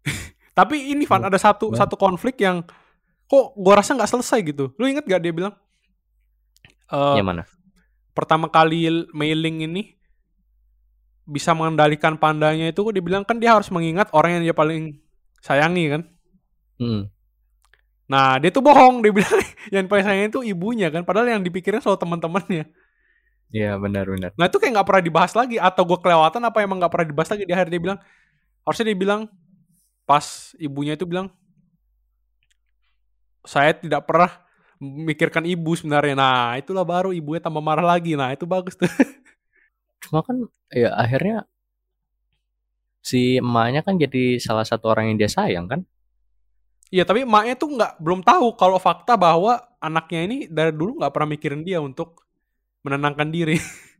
Tapi 0.58 0.94
ini 0.96 1.03
Van 1.03 1.25
ada 1.25 1.36
satu 1.36 1.74
Gimana? 1.74 1.79
satu 1.84 1.96
konflik 2.00 2.39
yang 2.39 2.63
kok 3.27 3.58
gua 3.58 3.82
rasa 3.82 3.98
nggak 3.98 4.12
selesai 4.13 4.39
gitu. 4.46 4.72
Lu 4.79 4.86
inget 4.88 5.03
gak 5.03 5.20
dia 5.20 5.34
bilang 5.36 5.51
eh, 6.94 7.15
Yang 7.17 7.27
mana? 7.27 7.44
pertama 8.15 8.48
kali 8.48 8.88
mailing 9.12 9.67
ini 9.67 9.84
bisa 11.27 11.51
mengendalikan 11.51 12.15
pandanya 12.15 12.70
itu 12.72 12.79
dia 12.94 13.03
bilang 13.03 13.27
kan 13.27 13.36
dia 13.36 13.51
harus 13.51 13.67
mengingat 13.74 14.08
orang 14.15 14.39
yang 14.39 14.44
dia 14.48 14.55
paling 14.55 14.96
sayangi 15.46 15.86
kan. 15.94 16.02
Hmm. 16.82 17.02
Nah, 18.10 18.38
dia 18.42 18.50
tuh 18.50 18.66
bohong, 18.66 19.06
dia 19.06 19.14
bilang 19.14 19.38
yang 19.74 19.86
paling 19.86 20.06
sayang 20.06 20.30
itu 20.34 20.42
ibunya 20.42 20.90
kan, 20.90 21.06
padahal 21.06 21.38
yang 21.38 21.46
dipikirin 21.46 21.82
soal 21.82 22.02
teman-temannya. 22.02 22.66
Iya, 23.54 23.78
benar-benar. 23.78 24.34
Nah, 24.34 24.50
itu 24.50 24.58
kayak 24.58 24.82
nggak 24.82 24.88
pernah 24.90 25.04
dibahas 25.06 25.34
lagi 25.38 25.62
atau 25.62 25.86
gue 25.86 25.98
kelewatan 26.02 26.42
apa 26.42 26.58
emang 26.66 26.82
nggak 26.82 26.92
pernah 26.92 27.08
dibahas 27.14 27.30
lagi 27.30 27.44
di 27.46 27.54
akhir 27.54 27.70
dia 27.70 27.82
bilang 27.82 28.00
harusnya 28.66 28.86
dia 28.90 28.98
bilang 28.98 29.22
pas 30.10 30.58
ibunya 30.58 30.98
itu 30.98 31.06
bilang 31.06 31.30
saya 33.46 33.78
tidak 33.78 34.10
pernah 34.10 34.34
memikirkan 34.82 35.46
ibu 35.46 35.72
sebenarnya. 35.78 36.18
Nah, 36.18 36.58
itulah 36.58 36.84
baru 36.84 37.14
ibunya 37.14 37.40
tambah 37.40 37.62
marah 37.62 37.86
lagi. 37.86 38.18
Nah, 38.18 38.34
itu 38.34 38.44
bagus 38.50 38.75
tuh. 38.75 38.90
Cuma 40.04 40.25
kan 40.25 40.50
ya 40.74 40.94
akhirnya 40.94 41.46
si 43.06 43.38
emaknya 43.38 43.86
kan 43.86 44.02
jadi 44.02 44.42
salah 44.42 44.66
satu 44.66 44.90
orang 44.90 45.14
yang 45.14 45.18
dia 45.22 45.30
sayang 45.30 45.70
kan? 45.70 45.86
Iya, 46.90 47.06
tapi 47.06 47.22
emaknya 47.22 47.54
tuh 47.54 47.70
nggak 47.78 48.02
belum 48.02 48.26
tahu 48.26 48.58
kalau 48.58 48.82
fakta 48.82 49.14
bahwa 49.14 49.62
anaknya 49.78 50.20
ini 50.26 50.38
dari 50.50 50.74
dulu 50.74 50.98
nggak 50.98 51.14
pernah 51.14 51.30
mikirin 51.38 51.62
dia 51.62 51.78
untuk 51.78 52.26
menenangkan 52.82 53.30
diri. 53.30 53.58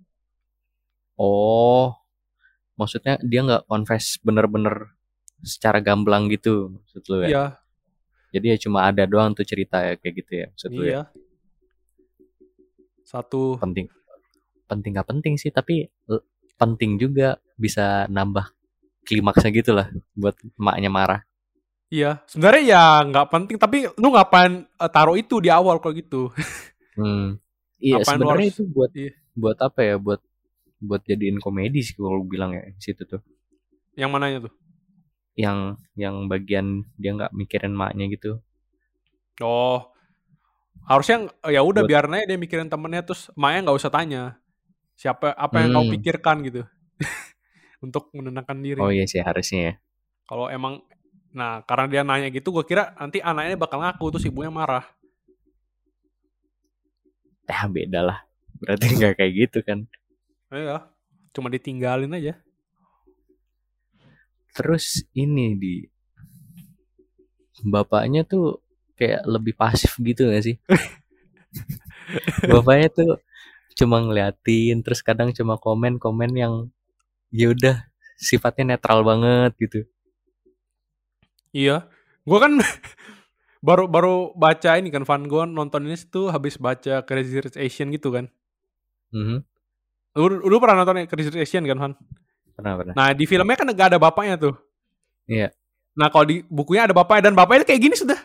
Oh, 1.16 1.96
maksudnya 2.76 3.16
dia 3.24 3.40
nggak 3.40 3.72
confess 3.72 4.20
bener-bener 4.20 4.92
secara 5.40 5.80
gamblang 5.80 6.28
gitu 6.28 6.76
maksud 6.76 7.08
lu 7.08 7.24
ya? 7.24 7.30
Iya, 7.32 7.46
Jadi 8.36 8.46
ya 8.52 8.58
cuma 8.60 8.84
ada 8.84 9.08
doang 9.08 9.32
tuh 9.32 9.48
cerita 9.48 9.80
ya 9.80 9.96
kayak 9.96 10.12
gitu 10.20 10.32
ya 10.44 10.46
maksud 10.52 10.70
lu 10.76 10.84
ya? 10.84 10.92
iya. 10.92 11.04
Satu 13.08 13.56
Penting, 13.64 13.88
penting 14.68 14.92
nggak 14.92 15.08
penting 15.08 15.34
sih 15.40 15.56
tapi 15.56 15.88
penting 16.60 17.00
juga 17.00 17.40
bisa 17.56 18.12
nambah 18.12 18.52
klimaksnya 19.06 19.54
gitu 19.54 19.72
lah 19.72 19.88
buat 20.14 20.34
emaknya 20.58 20.90
marah. 20.90 21.22
Iya, 21.88 22.26
sebenarnya 22.26 22.64
ya 22.66 22.84
nggak 23.06 23.28
penting. 23.30 23.56
Tapi 23.56 23.78
lu 23.96 24.08
ngapain 24.12 24.66
eh, 24.66 24.90
taruh 24.90 25.16
itu 25.16 25.38
di 25.38 25.48
awal 25.48 25.78
kalau 25.80 25.94
gitu? 25.94 26.22
Hmm. 26.98 27.38
Iya 27.76 28.02
sebenarnya 28.02 28.50
itu 28.50 28.64
buat 28.66 28.90
Iya. 28.92 29.14
buat 29.36 29.58
apa 29.62 29.80
ya? 29.84 29.96
Buat 30.00 30.24
buat 30.82 31.02
jadiin 31.04 31.38
komedi 31.38 31.84
sih 31.84 31.94
kalau 31.94 32.18
lu 32.18 32.26
bilang 32.26 32.52
ya 32.52 32.66
situ 32.78 33.06
tuh. 33.06 33.22
Yang 33.94 34.10
mananya 34.10 34.38
tuh? 34.50 34.54
Yang 35.36 35.58
yang 35.94 36.16
bagian 36.26 36.68
dia 36.96 37.12
nggak 37.14 37.36
mikirin 37.36 37.76
emaknya 37.76 38.10
gitu. 38.10 38.40
Oh, 39.38 39.92
harusnya 40.88 41.28
ya 41.46 41.62
udah 41.62 41.84
Buat- 41.84 41.92
biarin 41.92 42.16
aja 42.16 42.26
dia 42.26 42.40
mikirin 42.40 42.72
temennya 42.72 43.04
terus 43.04 43.28
Maya 43.36 43.60
nggak 43.60 43.76
usah 43.76 43.92
tanya 43.92 44.40
siapa 44.96 45.36
apa 45.36 45.56
yang 45.60 45.76
kau 45.76 45.84
Hmm. 45.84 45.94
pikirkan 46.00 46.38
gitu 46.42 46.62
untuk 47.86 48.10
menenangkan 48.18 48.58
diri. 48.60 48.82
Oh 48.82 48.90
iya 48.90 49.06
sih 49.06 49.22
harusnya 49.22 49.62
ya. 49.62 49.74
Kalau 50.26 50.50
emang, 50.50 50.82
nah 51.30 51.62
karena 51.64 51.86
dia 51.86 52.02
nanya 52.02 52.34
gitu, 52.34 52.50
gue 52.50 52.66
kira 52.66 52.98
nanti 52.98 53.22
anaknya 53.22 53.56
bakal 53.56 53.80
ngaku 53.86 54.18
terus 54.18 54.26
ibunya 54.26 54.50
marah. 54.50 54.86
Eh 57.46 57.62
beda 57.70 58.02
lah. 58.02 58.20
Berarti 58.58 58.86
nggak 58.98 59.14
kayak 59.22 59.34
gitu 59.38 59.60
kan. 59.62 59.86
Iya, 60.50 60.90
cuma 61.36 61.54
ditinggalin 61.54 62.18
aja. 62.18 62.34
Terus 64.56 65.04
ini 65.14 65.54
di 65.54 65.76
bapaknya 67.64 68.26
tuh 68.26 68.60
kayak 68.96 69.28
lebih 69.28 69.54
pasif 69.56 70.00
gitu 70.00 70.32
gak 70.32 70.44
sih? 70.44 70.56
bapaknya 72.52 72.90
tuh 72.92 73.12
cuma 73.76 74.00
ngeliatin 74.00 74.80
terus 74.80 75.04
kadang 75.04 75.36
cuma 75.36 75.60
komen-komen 75.60 76.32
yang 76.32 76.54
ya 77.36 77.52
udah 77.52 77.76
sifatnya 78.16 78.76
netral 78.76 79.04
banget 79.04 79.52
gitu. 79.60 79.80
Iya, 81.52 81.88
gue 82.24 82.40
kan 82.40 82.56
baru 83.68 83.92
baru 83.92 84.16
baca 84.36 84.80
ini 84.80 84.88
kan 84.88 85.04
Van 85.04 85.24
gue 85.28 85.44
nonton 85.48 85.84
ini 85.88 86.00
tuh 86.08 86.32
habis 86.32 86.56
baca 86.56 87.04
Crazy 87.04 87.44
Rich 87.44 87.60
Asian 87.60 87.92
gitu 87.92 88.16
kan. 88.16 88.32
Mhm. 89.12 89.44
Lu, 90.16 90.26
lu 90.48 90.56
pernah 90.64 90.84
nonton 90.84 91.04
Crazy 91.12 91.36
Rich 91.36 91.44
Asian 91.44 91.68
kan 91.68 91.78
Van? 91.80 91.94
Pernah 92.56 92.74
pernah. 92.80 92.94
Nah 92.96 93.12
di 93.12 93.28
filmnya 93.28 93.60
kan 93.60 93.68
gak 93.76 93.96
ada 93.96 94.00
bapaknya 94.00 94.40
tuh. 94.40 94.56
Iya. 95.28 95.52
Nah 95.96 96.08
kalau 96.08 96.24
di 96.28 96.44
bukunya 96.48 96.88
ada 96.88 96.96
bapaknya 96.96 97.32
dan 97.32 97.36
bapaknya 97.36 97.68
kayak 97.68 97.84
gini 97.84 97.96
sudah. 98.00 98.20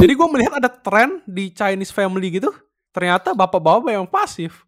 Jadi 0.00 0.12
gue 0.16 0.28
melihat 0.32 0.60
ada 0.60 0.68
tren 0.68 1.20
di 1.28 1.52
Chinese 1.52 1.92
family 1.92 2.40
gitu. 2.40 2.52
Ternyata 2.92 3.36
bapak-bapak 3.36 3.92
yang 3.92 4.08
pasif. 4.08 4.67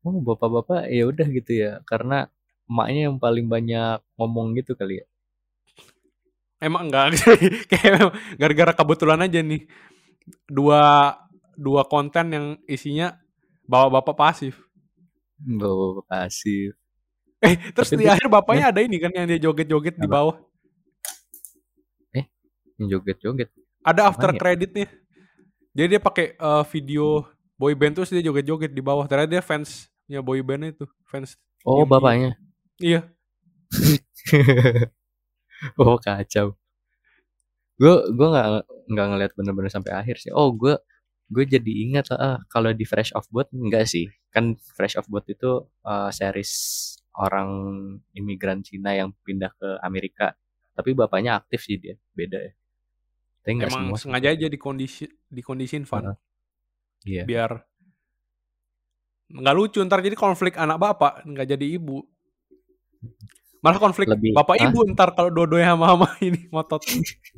Oh 0.00 0.16
bapak-bapak 0.18 0.88
ya 0.88 1.04
udah 1.04 1.28
gitu 1.28 1.52
ya 1.52 1.72
karena 1.84 2.32
emaknya 2.64 3.12
yang 3.12 3.16
paling 3.20 3.46
banyak 3.46 4.00
ngomong 4.16 4.56
gitu 4.56 4.72
kali 4.72 5.04
ya. 5.04 5.06
Emang 6.60 6.88
enggak 6.88 7.20
kayak 7.72 8.12
gara-gara 8.36 8.72
kebetulan 8.72 9.20
aja 9.24 9.40
nih 9.40 9.64
dua 10.48 11.16
dua 11.56 11.84
konten 11.84 12.26
yang 12.32 12.46
isinya 12.64 13.16
bapak-bapak 13.68 14.16
pasif. 14.16 14.54
Bapak 15.36 16.04
pasif. 16.08 16.72
Eh 17.40 17.56
terus 17.72 17.88
Tapi 17.92 18.00
di 18.00 18.04
dia- 18.08 18.16
akhir 18.16 18.28
bapaknya 18.28 18.64
ada 18.72 18.80
ini 18.80 18.96
kan 19.00 19.12
yang 19.12 19.24
dia 19.28 19.40
joget-joget 19.40 19.96
di 19.96 20.08
bawah. 20.08 20.36
Yang 22.80 22.88
joget-joget. 22.96 23.48
Ada 23.84 24.08
after 24.08 24.32
ya? 24.32 24.38
creditnya. 24.40 24.88
Jadi 25.76 25.86
dia 25.96 26.00
pakai 26.00 26.32
eh, 26.32 26.64
video 26.72 27.24
boy 27.60 27.76
band 27.76 27.92
terus 28.00 28.08
dia 28.08 28.24
joget-joget 28.24 28.72
di 28.72 28.80
bawah. 28.80 29.04
Ternyata 29.04 29.28
dia 29.28 29.42
fansnya 29.44 30.20
boy 30.24 30.40
band 30.40 30.72
itu, 30.72 30.88
fans. 31.04 31.36
Oh 31.60 31.84
Yang 31.84 31.84
di- 31.84 31.92
bapaknya. 31.92 32.30
Iya. 32.80 33.00
oh 35.80 35.96
kacau. 36.00 36.56
Gue 37.76 37.94
gue 38.12 38.28
nggak 38.28 38.46
nggak 38.92 39.06
ngeliat 39.12 39.32
bener-bener 39.36 39.70
sampai 39.72 39.92
akhir 39.92 40.16
sih. 40.20 40.32
Oh 40.32 40.52
gue 40.52 40.76
gue 41.30 41.44
jadi 41.46 41.72
ingat 41.86 42.10
ah 42.16 42.40
kalau 42.48 42.72
di 42.72 42.82
Fresh 42.84 43.12
of 43.12 43.28
Boat 43.28 43.52
enggak 43.52 43.84
sih. 43.88 44.08
Kan 44.32 44.56
Fresh 44.76 44.96
of 44.96 45.06
Boat 45.08 45.28
itu 45.28 45.68
uh, 45.84 46.08
series 46.12 46.52
orang 47.16 47.48
imigran 48.14 48.64
Cina 48.64 48.96
yang 48.96 49.12
pindah 49.24 49.52
ke 49.56 49.68
Amerika. 49.84 50.32
Tapi 50.72 50.96
bapaknya 50.96 51.36
aktif 51.36 51.60
sih 51.66 51.76
dia, 51.76 51.98
beda 52.16 52.40
ya. 52.40 52.52
Tapi 53.44 53.52
Emang 53.56 53.92
semua. 53.92 53.98
sengaja 54.00 54.28
aja 54.32 54.46
dikondisi 54.48 55.04
dikondisin 55.28 55.84
Van 55.84 56.12
Heeh. 56.12 56.16
Iya. 57.02 57.24
biar 57.24 57.50
nggak 59.30 59.54
lucu 59.54 59.78
ntar 59.86 60.02
jadi 60.02 60.12
konflik 60.14 60.58
anak 60.58 60.76
bapak 60.76 61.22
nggak 61.22 61.48
jadi 61.48 61.66
ibu 61.78 62.02
malah 63.62 63.78
konflik 63.78 64.10
Lebih- 64.10 64.34
bapak 64.34 64.56
Hah? 64.58 64.68
ibu 64.68 64.78
ntar 64.90 65.14
kalau 65.14 65.30
dua-duanya 65.30 65.78
sama-sama 65.78 66.08
ini 66.26 66.50
ngotot 66.50 66.82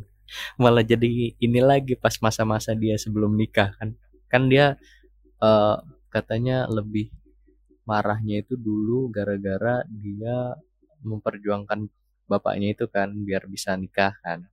malah 0.62 0.82
jadi 0.82 1.06
ini 1.36 1.60
lagi 1.60 1.94
pas 1.94 2.16
masa-masa 2.18 2.72
dia 2.72 2.96
sebelum 2.96 3.36
nikah 3.36 3.76
kan 3.76 3.92
kan 4.26 4.48
dia 4.48 4.80
eh, 5.38 5.76
katanya 6.08 6.64
lebih 6.66 7.12
marahnya 7.84 8.40
itu 8.40 8.56
dulu 8.56 9.10
gara-gara 9.10 9.84
dia 9.86 10.56
memperjuangkan 11.02 11.90
bapaknya 12.24 12.72
itu 12.72 12.86
kan 12.88 13.12
biar 13.12 13.46
bisa 13.46 13.76
nikah 13.76 14.16
kan 14.18 14.48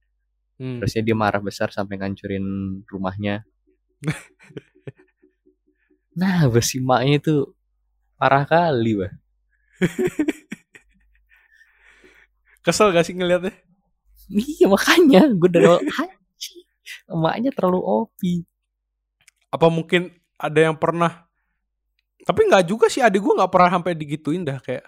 Hmm. 0.60 0.76
terusnya 0.84 1.08
dia 1.08 1.16
marah 1.16 1.40
besar 1.40 1.72
sampai 1.72 1.96
ngancurin 1.96 2.44
rumahnya 2.84 3.48
nah 6.20 6.44
besi 6.52 6.84
maknya 6.84 7.24
itu 7.24 7.36
parah 8.20 8.44
kali 8.44 9.00
bah 9.00 9.14
kesel 12.64 12.92
gak 12.92 13.08
sih 13.08 13.16
ngeliatnya? 13.16 13.56
Iya 14.30 14.70
makanya. 14.70 15.26
Gue 15.34 15.50
udah 15.50 15.80
"Anjing, 16.04 16.62
emaknya 17.10 17.50
terlalu 17.56 17.82
opi 17.82 18.44
apa 19.50 19.66
mungkin 19.74 20.14
ada 20.38 20.60
yang 20.70 20.78
pernah? 20.78 21.26
Tapi 22.22 22.46
nggak 22.46 22.70
juga 22.70 22.86
sih. 22.92 23.02
Adik 23.02 23.26
gue 23.26 23.34
nggak 23.34 23.50
pernah 23.50 23.70
sampai 23.74 23.98
digituin 23.98 24.46
dah 24.46 24.62
kayak 24.62 24.86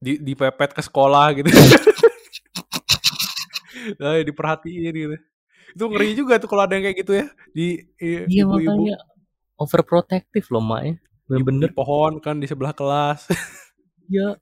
di 0.00 0.16
dipepet 0.20 0.72
ke 0.72 0.82
sekolah 0.82 1.26
gitu. 1.36 1.50
Nah, 4.02 4.18
diperhatiin 4.18 4.90
gitu. 4.98 5.16
Itu 5.78 5.84
ngeri 5.86 6.18
juga 6.18 6.42
tuh 6.42 6.50
kalau 6.50 6.66
ada 6.66 6.74
yang 6.74 6.90
kayak 6.90 7.06
gitu 7.06 7.12
ya. 7.22 7.26
Di 7.54 7.86
iya 8.02 8.42
ibu-ibu. 8.42 8.66
makanya 8.66 8.96
overprotective 9.56 10.46
loh 10.52 10.64
maknya 10.64 11.00
bener-bener 11.26 11.72
di 11.72 11.76
pohon 11.76 12.22
kan 12.22 12.38
di 12.38 12.46
sebelah 12.46 12.72
kelas 12.76 13.26
Ya 14.06 14.38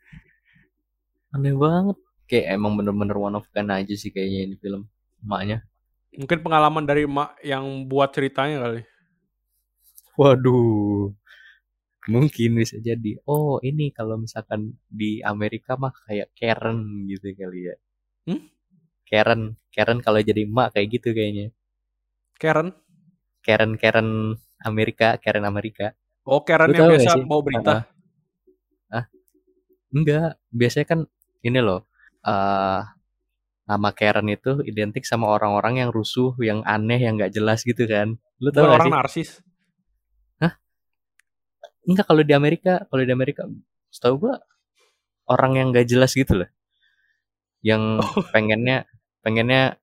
aneh 1.34 1.56
banget. 1.56 1.98
Kayak 2.24 2.46
emang 2.56 2.72
bener-bener 2.78 3.16
one 3.18 3.36
of 3.36 3.44
kind 3.52 3.68
aja 3.68 3.92
sih 3.98 4.08
kayaknya 4.14 4.40
ini 4.48 4.56
film 4.56 4.88
emaknya. 5.20 5.66
mungkin 6.14 6.46
pengalaman 6.46 6.86
dari 6.86 7.10
emak 7.10 7.34
yang 7.42 7.90
buat 7.90 8.14
ceritanya 8.14 8.62
kali 8.62 8.86
Waduh. 10.14 11.10
Mungkin 12.06 12.50
bisa 12.54 12.78
jadi. 12.78 13.18
Oh 13.26 13.58
ini 13.66 13.90
kalau 13.90 14.14
misalkan 14.22 14.78
di 14.86 15.18
Amerika 15.26 15.74
mah 15.74 15.90
kayak 16.06 16.30
Karen 16.38 17.08
gitu 17.10 17.34
kali 17.34 17.66
ya. 17.66 17.74
Hmm? 18.30 18.46
Karen, 19.10 19.58
Karen 19.74 19.98
kalau 19.98 20.22
jadi 20.22 20.46
emak 20.46 20.78
kayak 20.78 20.88
gitu 20.94 21.10
kayaknya. 21.10 21.50
Karen 22.38 22.78
Karen 23.42 23.74
Karen 23.74 24.38
Amerika, 24.64 25.20
Karen 25.20 25.44
Amerika. 25.44 25.92
oh 26.24 26.40
Karen 26.40 26.72
Lu 26.72 26.74
yang 26.74 26.88
gak 26.88 26.92
biasa 26.96 27.20
mau 27.28 27.40
berita 27.44 27.84
Ah, 28.88 29.06
enggak. 29.92 30.40
Biasanya 30.48 30.86
kan 30.88 31.00
ini 31.44 31.60
loh. 31.60 31.84
eh 32.24 32.80
nama 33.64 33.90
Karen 33.96 34.28
itu 34.28 34.60
identik 34.64 35.04
sama 35.08 35.28
orang-orang 35.28 35.84
yang 35.84 35.90
rusuh, 35.92 36.36
yang 36.40 36.60
aneh, 36.64 37.00
yang 37.00 37.16
nggak 37.20 37.32
jelas 37.32 37.64
gitu 37.64 37.84
kan. 37.84 38.16
Lu 38.40 38.48
tahu 38.52 38.64
gak 38.64 38.76
orang 38.80 38.88
sih? 38.88 38.94
narsis 38.96 39.30
Enggak 41.84 42.08
kalau 42.08 42.24
di 42.24 42.32
Amerika, 42.32 42.88
kalau 42.88 43.04
di 43.04 43.12
Amerika, 43.12 43.44
setahu 43.92 44.28
gua 44.28 44.34
orang 45.28 45.52
yang 45.60 45.66
nggak 45.72 45.84
jelas 45.84 46.16
gitu 46.16 46.44
loh. 46.44 46.50
Yang 47.60 48.00
pengennya 48.32 48.88
pengennya 49.20 49.76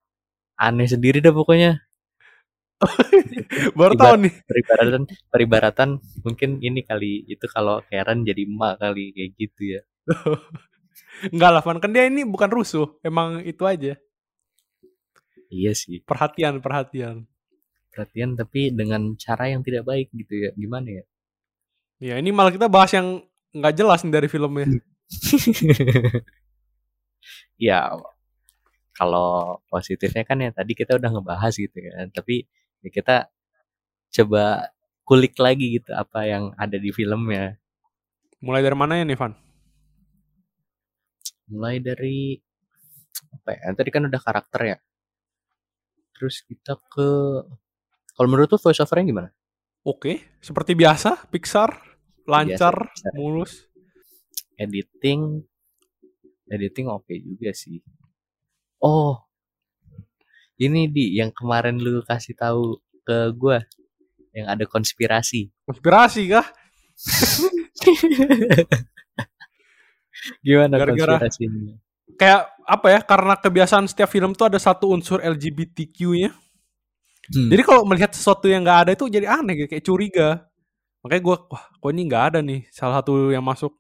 aneh 0.57 0.89
sendiri 0.89 1.21
dah 1.21 1.33
pokoknya. 1.33 1.81
baru 3.79 3.93
tahu 3.93 4.15
nih 4.25 4.33
Peribaratan 4.45 5.03
peribaratan 5.29 5.89
mungkin 6.25 6.57
ini 6.61 6.81
kali 6.81 7.29
itu 7.29 7.45
kalau 7.49 7.81
Karen 7.85 8.25
jadi 8.25 8.45
emak 8.45 8.81
kali 8.81 9.13
kayak 9.13 9.31
gitu 9.37 9.61
ya. 9.77 9.81
Enggak 11.33 11.51
lah 11.53 11.61
Van 11.61 11.77
kan 11.77 11.93
dia 11.93 12.09
ini 12.09 12.25
bukan 12.25 12.49
rusuh 12.49 12.97
emang 13.05 13.45
itu 13.45 13.61
aja 13.65 13.93
Iya 15.51 15.75
sih, 15.75 15.99
perhatian 15.99 16.63
perhatian 16.63 17.27
perhatian 17.91 18.39
tapi 18.39 18.71
dengan 18.71 19.19
cara 19.19 19.51
yang 19.51 19.67
tidak 19.67 19.83
baik 19.83 20.07
gitu 20.15 20.47
ya. 20.47 20.49
Gimana 20.55 20.87
ya? 20.87 21.03
ya 22.01 22.13
ini 22.17 22.31
malah 22.31 22.55
kita 22.55 22.71
bahas 22.71 22.95
yang 22.95 23.19
nggak 23.51 23.75
jelas 23.77 24.01
nih 24.01 24.15
dari 24.15 24.27
filmnya 24.31 24.65
ya 27.67 27.91
kalau 28.95 29.59
positifnya 29.67 30.23
kan 30.23 30.39
ya 30.39 30.55
tadi 30.55 30.71
kita 30.71 30.95
udah 30.95 31.19
ngebahas 31.19 31.51
gitu 31.51 31.73
kan. 31.73 32.07
Tapi 32.15 32.47
ya 32.81 32.89
kita 32.89 33.15
coba 34.11 34.73
kulik 35.07 35.37
lagi 35.39 35.79
gitu 35.81 35.91
apa 35.95 36.25
yang 36.27 36.51
ada 36.57 36.77
di 36.77 36.89
filmnya. 36.93 37.57
mulai 38.41 38.65
dari 38.65 38.73
mana 38.73 38.97
ya 38.97 39.05
nih 39.05 39.17
Van 39.17 39.33
mulai 41.51 41.83
dari 41.83 42.39
apa 43.35 43.49
ya? 43.51 43.75
Tadi 43.75 43.89
kan 43.91 44.07
udah 44.07 44.21
karakter 44.23 44.61
ya. 44.63 44.77
Terus 46.15 46.39
kita 46.47 46.79
ke 46.79 47.09
kalau 48.15 48.27
menurut 48.31 48.47
tuh 48.47 48.61
voice 48.61 48.79
overnya 48.79 49.05
gimana? 49.11 49.29
Oke 49.83 50.21
seperti 50.39 50.77
biasa 50.77 51.27
Pixar 51.27 51.73
lancar 52.23 52.87
Biasa, 52.87 52.95
Pixar. 52.95 53.13
mulus. 53.19 53.53
Editing 54.55 55.41
editing 56.47 56.87
oke 56.87 57.11
juga 57.19 57.51
sih. 57.51 57.83
Oh 58.79 59.19
ini 60.61 60.85
di 60.85 61.17
yang 61.17 61.33
kemarin 61.33 61.81
lu 61.81 62.05
kasih 62.05 62.37
tahu 62.37 62.77
ke 63.01 63.33
gua 63.33 63.65
yang 64.31 64.45
ada 64.47 64.63
konspirasi. 64.63 65.49
Konspirasi 65.65 66.21
kah? 66.29 66.45
Gimana 70.45 70.77
Gara-gara- 70.77 71.17
konspirasinya? 71.17 71.75
kayak 72.11 72.41
apa 72.69 72.87
ya 72.93 72.99
karena 73.01 73.33
kebiasaan 73.33 73.89
setiap 73.89 74.05
film 74.05 74.37
tuh 74.37 74.45
ada 74.45 74.59
satu 74.61 74.93
unsur 74.93 75.17
LGBTQ-nya 75.19 76.29
Hmm. 77.31 77.47
jadi 77.47 77.63
kalau 77.63 77.87
melihat 77.87 78.11
sesuatu 78.11 78.43
yang 78.51 78.59
nggak 78.61 78.79
ada 78.83 78.91
itu 78.91 79.07
jadi 79.07 79.23
aneh 79.39 79.63
kayak 79.63 79.85
curiga. 79.85 80.43
Makanya 80.99 81.21
gue 81.23 81.35
wah 81.47 81.63
kok 81.71 81.89
ini 81.95 82.01
nggak 82.03 82.23
ada 82.33 82.39
nih? 82.43 82.67
Salah 82.75 82.99
satu 82.99 83.31
yang 83.31 83.39
masuk. 83.45 83.71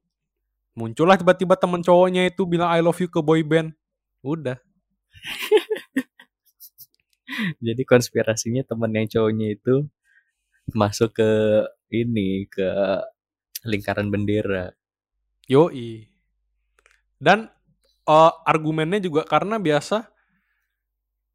Muncullah 0.71 1.19
tiba-tiba 1.19 1.59
temen 1.59 1.83
cowoknya 1.83 2.31
itu 2.31 2.47
bilang 2.47 2.71
I 2.71 2.79
love 2.79 2.95
you 2.97 3.11
ke 3.11 3.19
boy 3.19 3.43
band. 3.43 3.75
Udah 4.23 4.55
jadi 7.65 7.83
konspirasinya 7.85 8.63
temen 8.65 8.91
yang 8.95 9.07
cowoknya 9.07 9.47
itu 9.55 9.85
masuk 10.71 11.15
ke 11.17 11.31
ini 11.91 12.47
ke 12.47 12.69
lingkaran 13.67 14.09
bendera 14.09 14.73
Yoi. 15.51 16.07
Dan 17.19 17.51
eh, 18.07 18.33
argumennya 18.47 19.03
juga 19.03 19.27
karena 19.27 19.59
biasa 19.59 20.07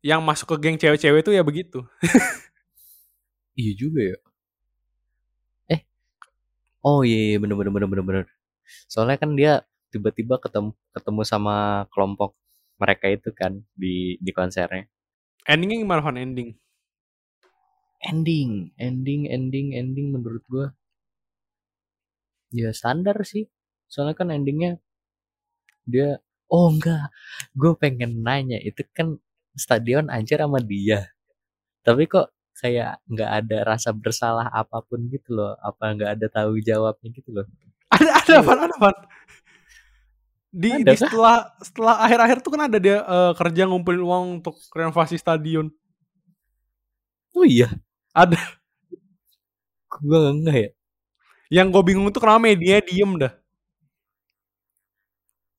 yang 0.01 0.25
masuk 0.25 0.55
ke 0.55 0.57
geng 0.63 0.79
cewek-cewek 0.81 1.21
itu 1.21 1.33
ya 1.37 1.43
begitu. 1.45 1.85
Iya 3.57 3.73
juga 3.73 4.01
ya. 4.05 4.17
Eh. 5.73 5.81
Oh 6.85 7.01
iya, 7.09 7.19
iya 7.35 7.39
bener 7.43 7.57
bener 7.57 7.73
bener 7.73 7.89
bener 7.89 8.05
bener. 8.09 8.25
Soalnya 8.93 9.17
kan 9.23 9.31
dia 9.39 9.53
tiba-tiba 9.93 10.37
ketemu 10.45 10.77
ketemu 10.93 11.23
sama 11.25 11.87
kelompok 11.93 12.37
mereka 12.77 13.07
itu 13.09 13.31
kan 13.33 13.53
di 13.73 14.21
di 14.21 14.31
konsernya. 14.37 14.85
Endingnya 15.47 15.79
gimana 15.79 16.03
Van? 16.03 16.19
Ending. 16.19 16.51
Ending, 18.03 18.75
ending, 18.77 19.23
ending, 19.31 19.69
ending 19.79 20.07
menurut 20.11 20.43
gua 20.51 20.75
ya 22.55 22.71
standar 22.75 23.17
sih. 23.23 23.47
Soalnya 23.87 24.15
kan 24.19 24.35
endingnya 24.35 24.83
dia 25.87 26.19
oh 26.51 26.71
enggak, 26.71 27.15
gue 27.55 27.73
pengen 27.79 28.23
nanya 28.27 28.59
itu 28.59 28.83
kan 28.91 29.19
stadion 29.55 30.11
anjir 30.11 30.43
sama 30.43 30.59
dia. 30.59 31.15
Tapi 31.87 32.11
kok 32.11 32.35
kayak 32.59 32.99
nggak 33.07 33.31
ada 33.45 33.59
rasa 33.63 33.95
bersalah 33.95 34.51
apa 34.51 34.83
pun 34.83 35.07
gitu 35.11 35.39
loh. 35.39 35.55
Apa 35.63 35.95
nggak 35.95 36.11
ada 36.19 36.27
tahu 36.27 36.59
jawabnya 36.59 37.09
gitu 37.15 37.31
loh. 37.31 37.47
Ada 37.95 38.11
ada 38.19 38.35
Van, 38.43 38.59
ada 38.67 38.77
Van. 38.83 38.97
Di, 40.51 40.83
Ada 40.83 40.93
di 40.93 40.97
kah? 40.97 41.13
setelah 41.13 41.37
setelah 41.61 41.95
akhir-akhir 42.07 42.39
tuh 42.41 42.51
kan 42.55 42.63
ada 42.71 42.79
dia 42.81 42.99
eh, 43.05 43.33
kerja 43.37 43.63
ngumpulin 43.69 44.03
uang 44.03 44.25
untuk 44.41 44.57
renovasi 44.73 45.19
stadion. 45.21 45.69
Oh 47.35 47.45
iya, 47.47 47.69
Ada. 48.15 48.39
gue 50.03 50.19
enggak 50.33 50.57
ya. 50.65 50.71
Yang 51.63 51.67
gue 51.75 51.83
bingung 51.89 52.09
tuh 52.15 52.21
kenapa 52.23 52.41
media 52.43 52.77
diem 52.83 53.13
dah. 53.23 53.33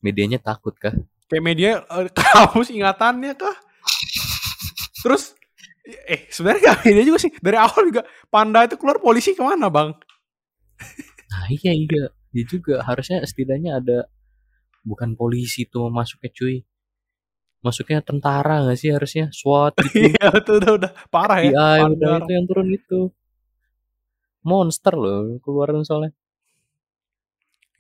Medianya 0.06 0.40
takut 0.42 0.74
kah? 0.78 0.94
Kayak 1.30 1.44
media 1.46 1.70
eh, 1.86 2.10
kamus 2.18 2.70
ingatannya 2.74 3.34
kah? 3.38 3.56
Terus 5.04 5.34
eh 6.08 6.28
sebenarnya 6.30 6.62
gak 6.76 6.80
media 6.88 7.04
juga 7.08 7.20
sih. 7.22 7.32
Dari 7.40 7.58
awal 7.58 7.82
juga 7.90 8.02
panda 8.28 8.66
itu 8.68 8.76
keluar 8.76 9.00
polisi 9.00 9.32
ke 9.38 9.42
mana 9.44 9.72
bang? 9.72 9.96
Nah 11.32 11.48
iya 11.52 11.72
iya. 11.76 12.04
Dia 12.34 12.46
juga 12.54 12.84
harusnya 12.88 13.24
setidaknya 13.24 13.72
ada 13.80 13.98
bukan 14.88 15.20
polisi 15.20 15.68
tuh 15.68 15.92
masuknya 15.92 16.32
cuy. 16.32 16.64
Masuknya 17.60 18.00
tentara 18.00 18.64
gak 18.64 18.80
sih 18.80 18.96
harusnya? 18.96 19.28
SWAT 19.36 19.76
gitu. 19.92 20.16
Iya 20.16 20.28
itu 20.40 20.52
udah 20.64 20.72
udah 20.80 20.92
parah 21.12 21.44
ya. 21.44 21.52
FBI 21.52 21.80
udah 22.00 22.12
itu 22.24 22.32
yang 22.32 22.46
turun 22.48 22.68
itu. 22.72 23.00
Monster 24.48 24.96
loh 24.96 25.36
keluaran 25.44 25.84
soalnya. 25.84 26.16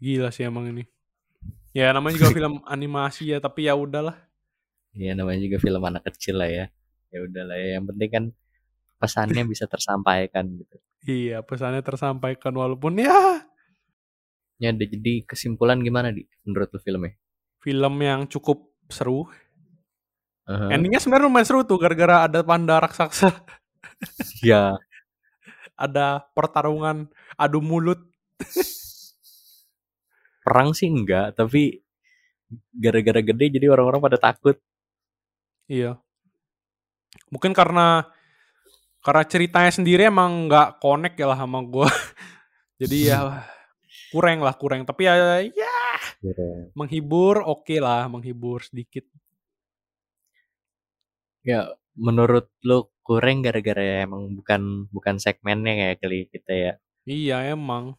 Gila 0.03 0.29
sih 0.35 0.43
emang 0.43 0.67
ini. 0.67 0.83
Ya 1.71 1.95
namanya 1.95 2.19
juga 2.19 2.29
film 2.37 2.59
animasi 2.67 3.31
ya, 3.31 3.39
tapi 3.39 3.71
ya 3.71 3.79
udahlah. 3.79 4.19
Iya 4.91 5.15
namanya 5.15 5.39
juga 5.39 5.57
film 5.63 5.79
anak 5.79 6.03
kecil 6.11 6.43
lah 6.43 6.51
ya. 6.51 6.65
Ya 7.13 7.19
udahlah 7.23 7.55
ya. 7.55 7.79
Yang 7.79 7.85
penting 7.95 8.09
kan 8.11 8.23
pesannya 8.99 9.43
bisa 9.47 9.69
tersampaikan 9.69 10.51
gitu. 10.57 10.75
Iya, 11.07 11.39
pesannya 11.45 11.79
tersampaikan 11.85 12.51
walaupun 12.51 12.99
ya 12.99 13.46
Ya 14.57 14.73
jadi 14.73 15.21
kesimpulan 15.25 15.79
gimana 15.85 16.09
di 16.09 16.25
menurut 16.45 16.73
lu 16.73 16.79
filmnya? 16.81 17.13
film 17.67 17.93
yang 17.99 18.23
cukup 18.31 18.63
seru. 18.87 19.27
Aha. 20.47 20.71
Endingnya 20.71 21.03
sebenarnya 21.03 21.27
lumayan 21.27 21.43
seru 21.43 21.67
tuh 21.67 21.75
gara-gara 21.75 22.23
ada 22.23 22.39
panda 22.39 22.79
raksasa, 22.79 23.35
Ya 24.47 24.79
ada 25.75 26.23
pertarungan 26.31 27.11
adu 27.35 27.59
mulut. 27.59 27.99
perang 30.47 30.71
sih 30.71 30.87
enggak, 30.87 31.35
tapi 31.35 31.83
gara-gara 32.71 33.19
gede 33.19 33.59
jadi 33.59 33.67
orang-orang 33.67 33.99
pada 33.99 34.15
takut. 34.15 34.55
Iya. 35.67 35.99
Mungkin 37.27 37.51
karena 37.51 38.07
karena 39.03 39.23
ceritanya 39.27 39.71
sendiri 39.75 40.07
emang 40.07 40.47
nggak 40.47 40.79
connect 40.79 41.19
ya 41.19 41.27
lah 41.27 41.35
sama 41.35 41.59
gue. 41.67 41.83
Jadi 42.79 43.11
ya 43.11 43.43
kurang 44.13 44.39
lah 44.43 44.55
kurang. 44.55 44.83
Tapi 44.87 45.07
ya 45.07 45.43
ya 45.43 45.73
menghibur 46.73 47.43
oke 47.45 47.77
lah 47.77 48.09
menghibur 48.09 48.63
sedikit. 48.65 49.05
Ya 51.45 51.71
menurut 51.95 52.51
lu 52.61 52.91
kurang 53.01 53.39
gara-gara 53.39 54.03
emang 54.03 54.35
bukan 54.35 54.91
bukan 54.91 55.15
segmennya 55.15 55.73
kayak 55.73 55.97
kali 56.03 56.19
kita 56.27 56.53
ya. 56.53 56.73
Iya 57.07 57.37
emang. 57.55 57.95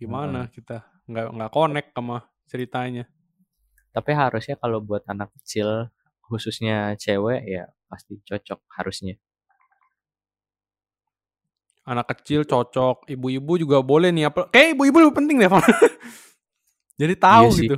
Gimana 0.00 0.48
kita 0.48 0.86
nggak 1.04 1.26
nggak 1.36 1.52
connect 1.52 1.90
sama 1.92 2.24
ceritanya. 2.48 3.04
Tapi 3.92 4.10
harusnya 4.14 4.56
kalau 4.56 4.80
buat 4.80 5.04
anak 5.04 5.32
kecil 5.40 5.92
khususnya 6.24 6.96
cewek 6.96 7.44
ya 7.44 7.64
pasti 7.88 8.20
cocok 8.24 8.60
harusnya. 8.72 9.16
Anak 11.88 12.12
kecil 12.12 12.44
cocok, 12.44 13.08
ibu-ibu 13.08 13.56
juga 13.56 13.80
boleh 13.80 14.12
nih 14.12 14.28
apa? 14.28 14.44
Kayak 14.52 14.76
ibu-ibu 14.76 15.08
lebih 15.08 15.16
penting 15.16 15.36
deh. 15.40 15.48
Jadi 17.00 17.14
tahu 17.16 17.48
Iya 17.48 17.56
sih. 17.56 17.64
gitu. 17.64 17.76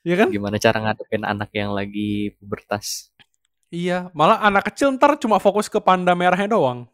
Iya 0.00 0.14
kan? 0.24 0.28
Gimana 0.32 0.56
cara 0.56 0.78
ngadepin 0.80 1.22
anak 1.28 1.52
yang 1.52 1.76
lagi 1.76 2.32
pubertas? 2.40 3.12
Iya, 3.68 4.08
malah 4.16 4.40
anak 4.40 4.72
kecil 4.72 4.96
ntar 4.96 5.20
cuma 5.20 5.36
fokus 5.36 5.68
ke 5.68 5.76
panda 5.78 6.16
merahnya 6.16 6.56
doang. 6.56 6.88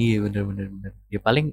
Iya 0.00 0.24
bener 0.24 0.42
bener 0.48 0.66
bener. 0.72 0.92
Ya 1.12 1.20
paling 1.20 1.52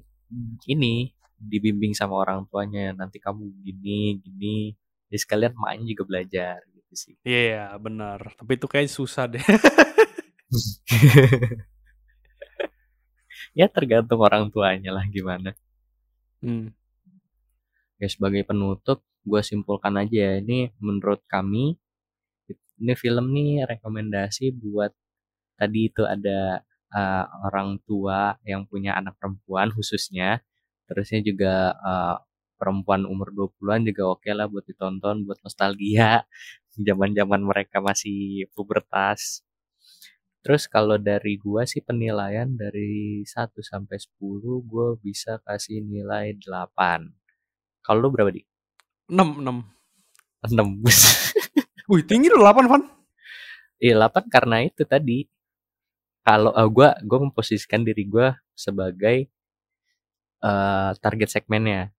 ini 0.63 1.11
dibimbing 1.35 1.91
sama 1.91 2.23
orang 2.23 2.47
tuanya 2.47 2.95
nanti 2.95 3.19
kamu 3.19 3.43
gini 3.59 4.23
gini. 4.23 4.71
Jadi 5.11 5.19
sekalian 5.19 5.53
main 5.59 5.83
juga 5.83 6.07
belajar 6.07 6.63
gitu 6.71 6.93
sih. 6.95 7.15
Iya, 7.27 7.75
benar. 7.79 8.35
Tapi 8.39 8.55
itu 8.55 8.67
kayak 8.71 8.87
susah 8.87 9.27
deh. 9.27 9.43
ya 13.57 13.65
tergantung 13.65 14.21
orang 14.21 14.53
tuanya 14.53 14.93
lah 14.93 15.05
gimana. 15.09 15.57
Hmm. 16.45 16.69
Ya 17.97 18.05
sebagai 18.05 18.45
penutup 18.45 19.01
gue 19.25 19.41
simpulkan 19.41 19.97
aja 19.97 20.13
ya 20.13 20.33
ini 20.37 20.69
menurut 20.77 21.25
kami 21.25 21.75
ini 22.77 22.93
film 22.93 23.33
nih 23.33 23.65
rekomendasi 23.65 24.53
buat 24.53 24.93
tadi 25.57 25.89
itu 25.89 26.05
ada 26.05 26.61
uh, 26.93 27.25
orang 27.49 27.81
tua 27.83 28.37
yang 28.45 28.69
punya 28.69 28.93
anak 28.93 29.17
perempuan 29.17 29.73
khususnya 29.73 30.45
terusnya 30.85 31.25
juga 31.25 31.73
uh, 31.81 32.15
perempuan 32.61 33.03
umur 33.09 33.33
20-an 33.33 33.81
juga 33.89 34.03
oke 34.13 34.29
lah 34.31 34.45
buat 34.45 34.63
ditonton 34.69 35.25
buat 35.25 35.41
nostalgia 35.41 36.23
zaman-zaman 36.87 37.41
mereka 37.41 37.81
masih 37.81 38.45
pubertas 38.53 39.41
terus 40.47 40.63
kalau 40.71 40.95
dari 40.95 41.35
gua 41.35 41.67
sih 41.67 41.83
penilaian 41.83 42.47
dari 42.47 43.19
1 43.27 43.51
sampai 43.59 43.99
10 43.99 44.63
gua 44.63 44.95
bisa 44.95 45.43
kasih 45.43 45.83
nilai 45.83 46.39
8 46.39 46.71
kalau 47.83 48.07
lu 48.07 48.15
berapa 48.15 48.31
di 48.31 48.47
6, 49.11 49.43
6. 49.43 50.55
6 50.55 51.91
Wih, 51.91 52.03
tinggi 52.03 52.27
loh 52.31 52.43
8, 52.43 52.67
Van. 52.71 52.83
Iya 53.83 53.99
8 54.07 54.31
karena 54.31 54.63
itu 54.63 54.87
tadi 54.87 55.27
kalau 56.23 56.55
uh, 56.55 56.67
gue 56.67 56.87
gue 57.03 57.19
memposisikan 57.27 57.83
diri 57.83 58.07
gue 58.07 58.31
sebagai 58.55 59.27
uh, 60.43 60.95
target 61.03 61.27
segmennya 61.27 61.91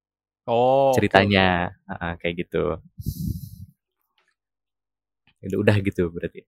Oh. 0.49 0.97
ceritanya 0.97 1.77
Ah, 1.85 2.17
kayak 2.17 2.49
gitu 2.49 2.81
udah 5.45 5.59
udah 5.61 5.77
gitu 5.81 6.11
berarti. 6.11 6.43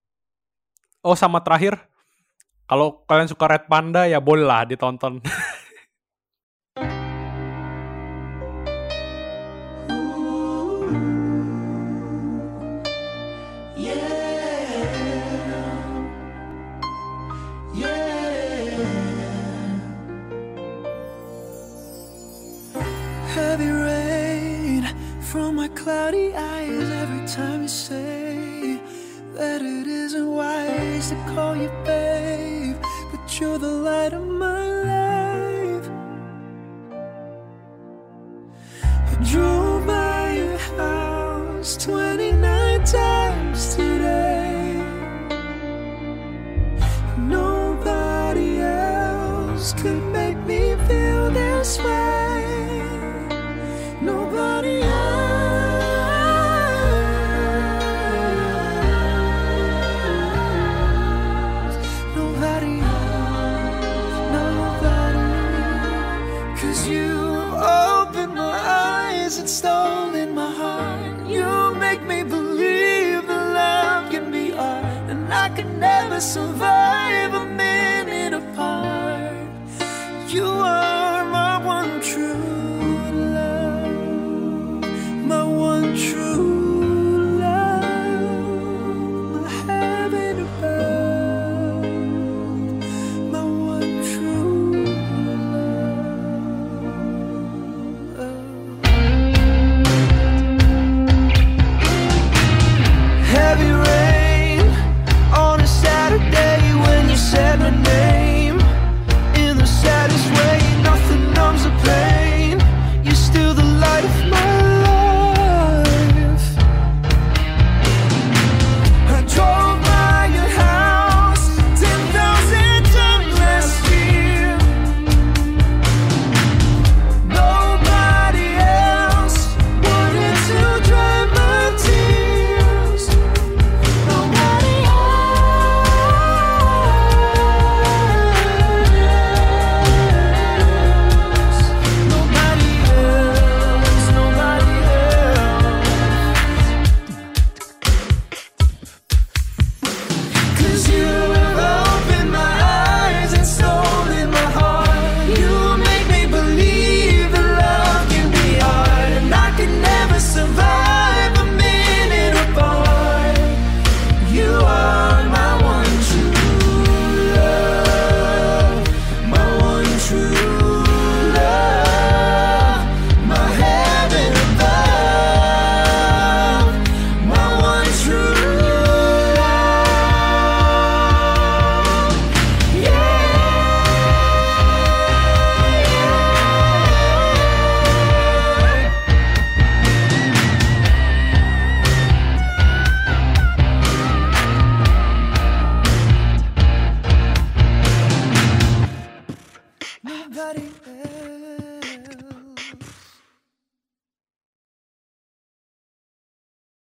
Oh, 1.00 1.16
sama 1.16 1.40
terakhir. 1.40 1.78
Kalau 2.70 3.02
kalian 3.02 3.26
suka 3.26 3.50
Red 3.50 3.66
Panda 3.66 4.06
ya 4.06 4.22
boleh 4.22 4.46
lah 4.46 4.62
ditonton. 4.62 5.18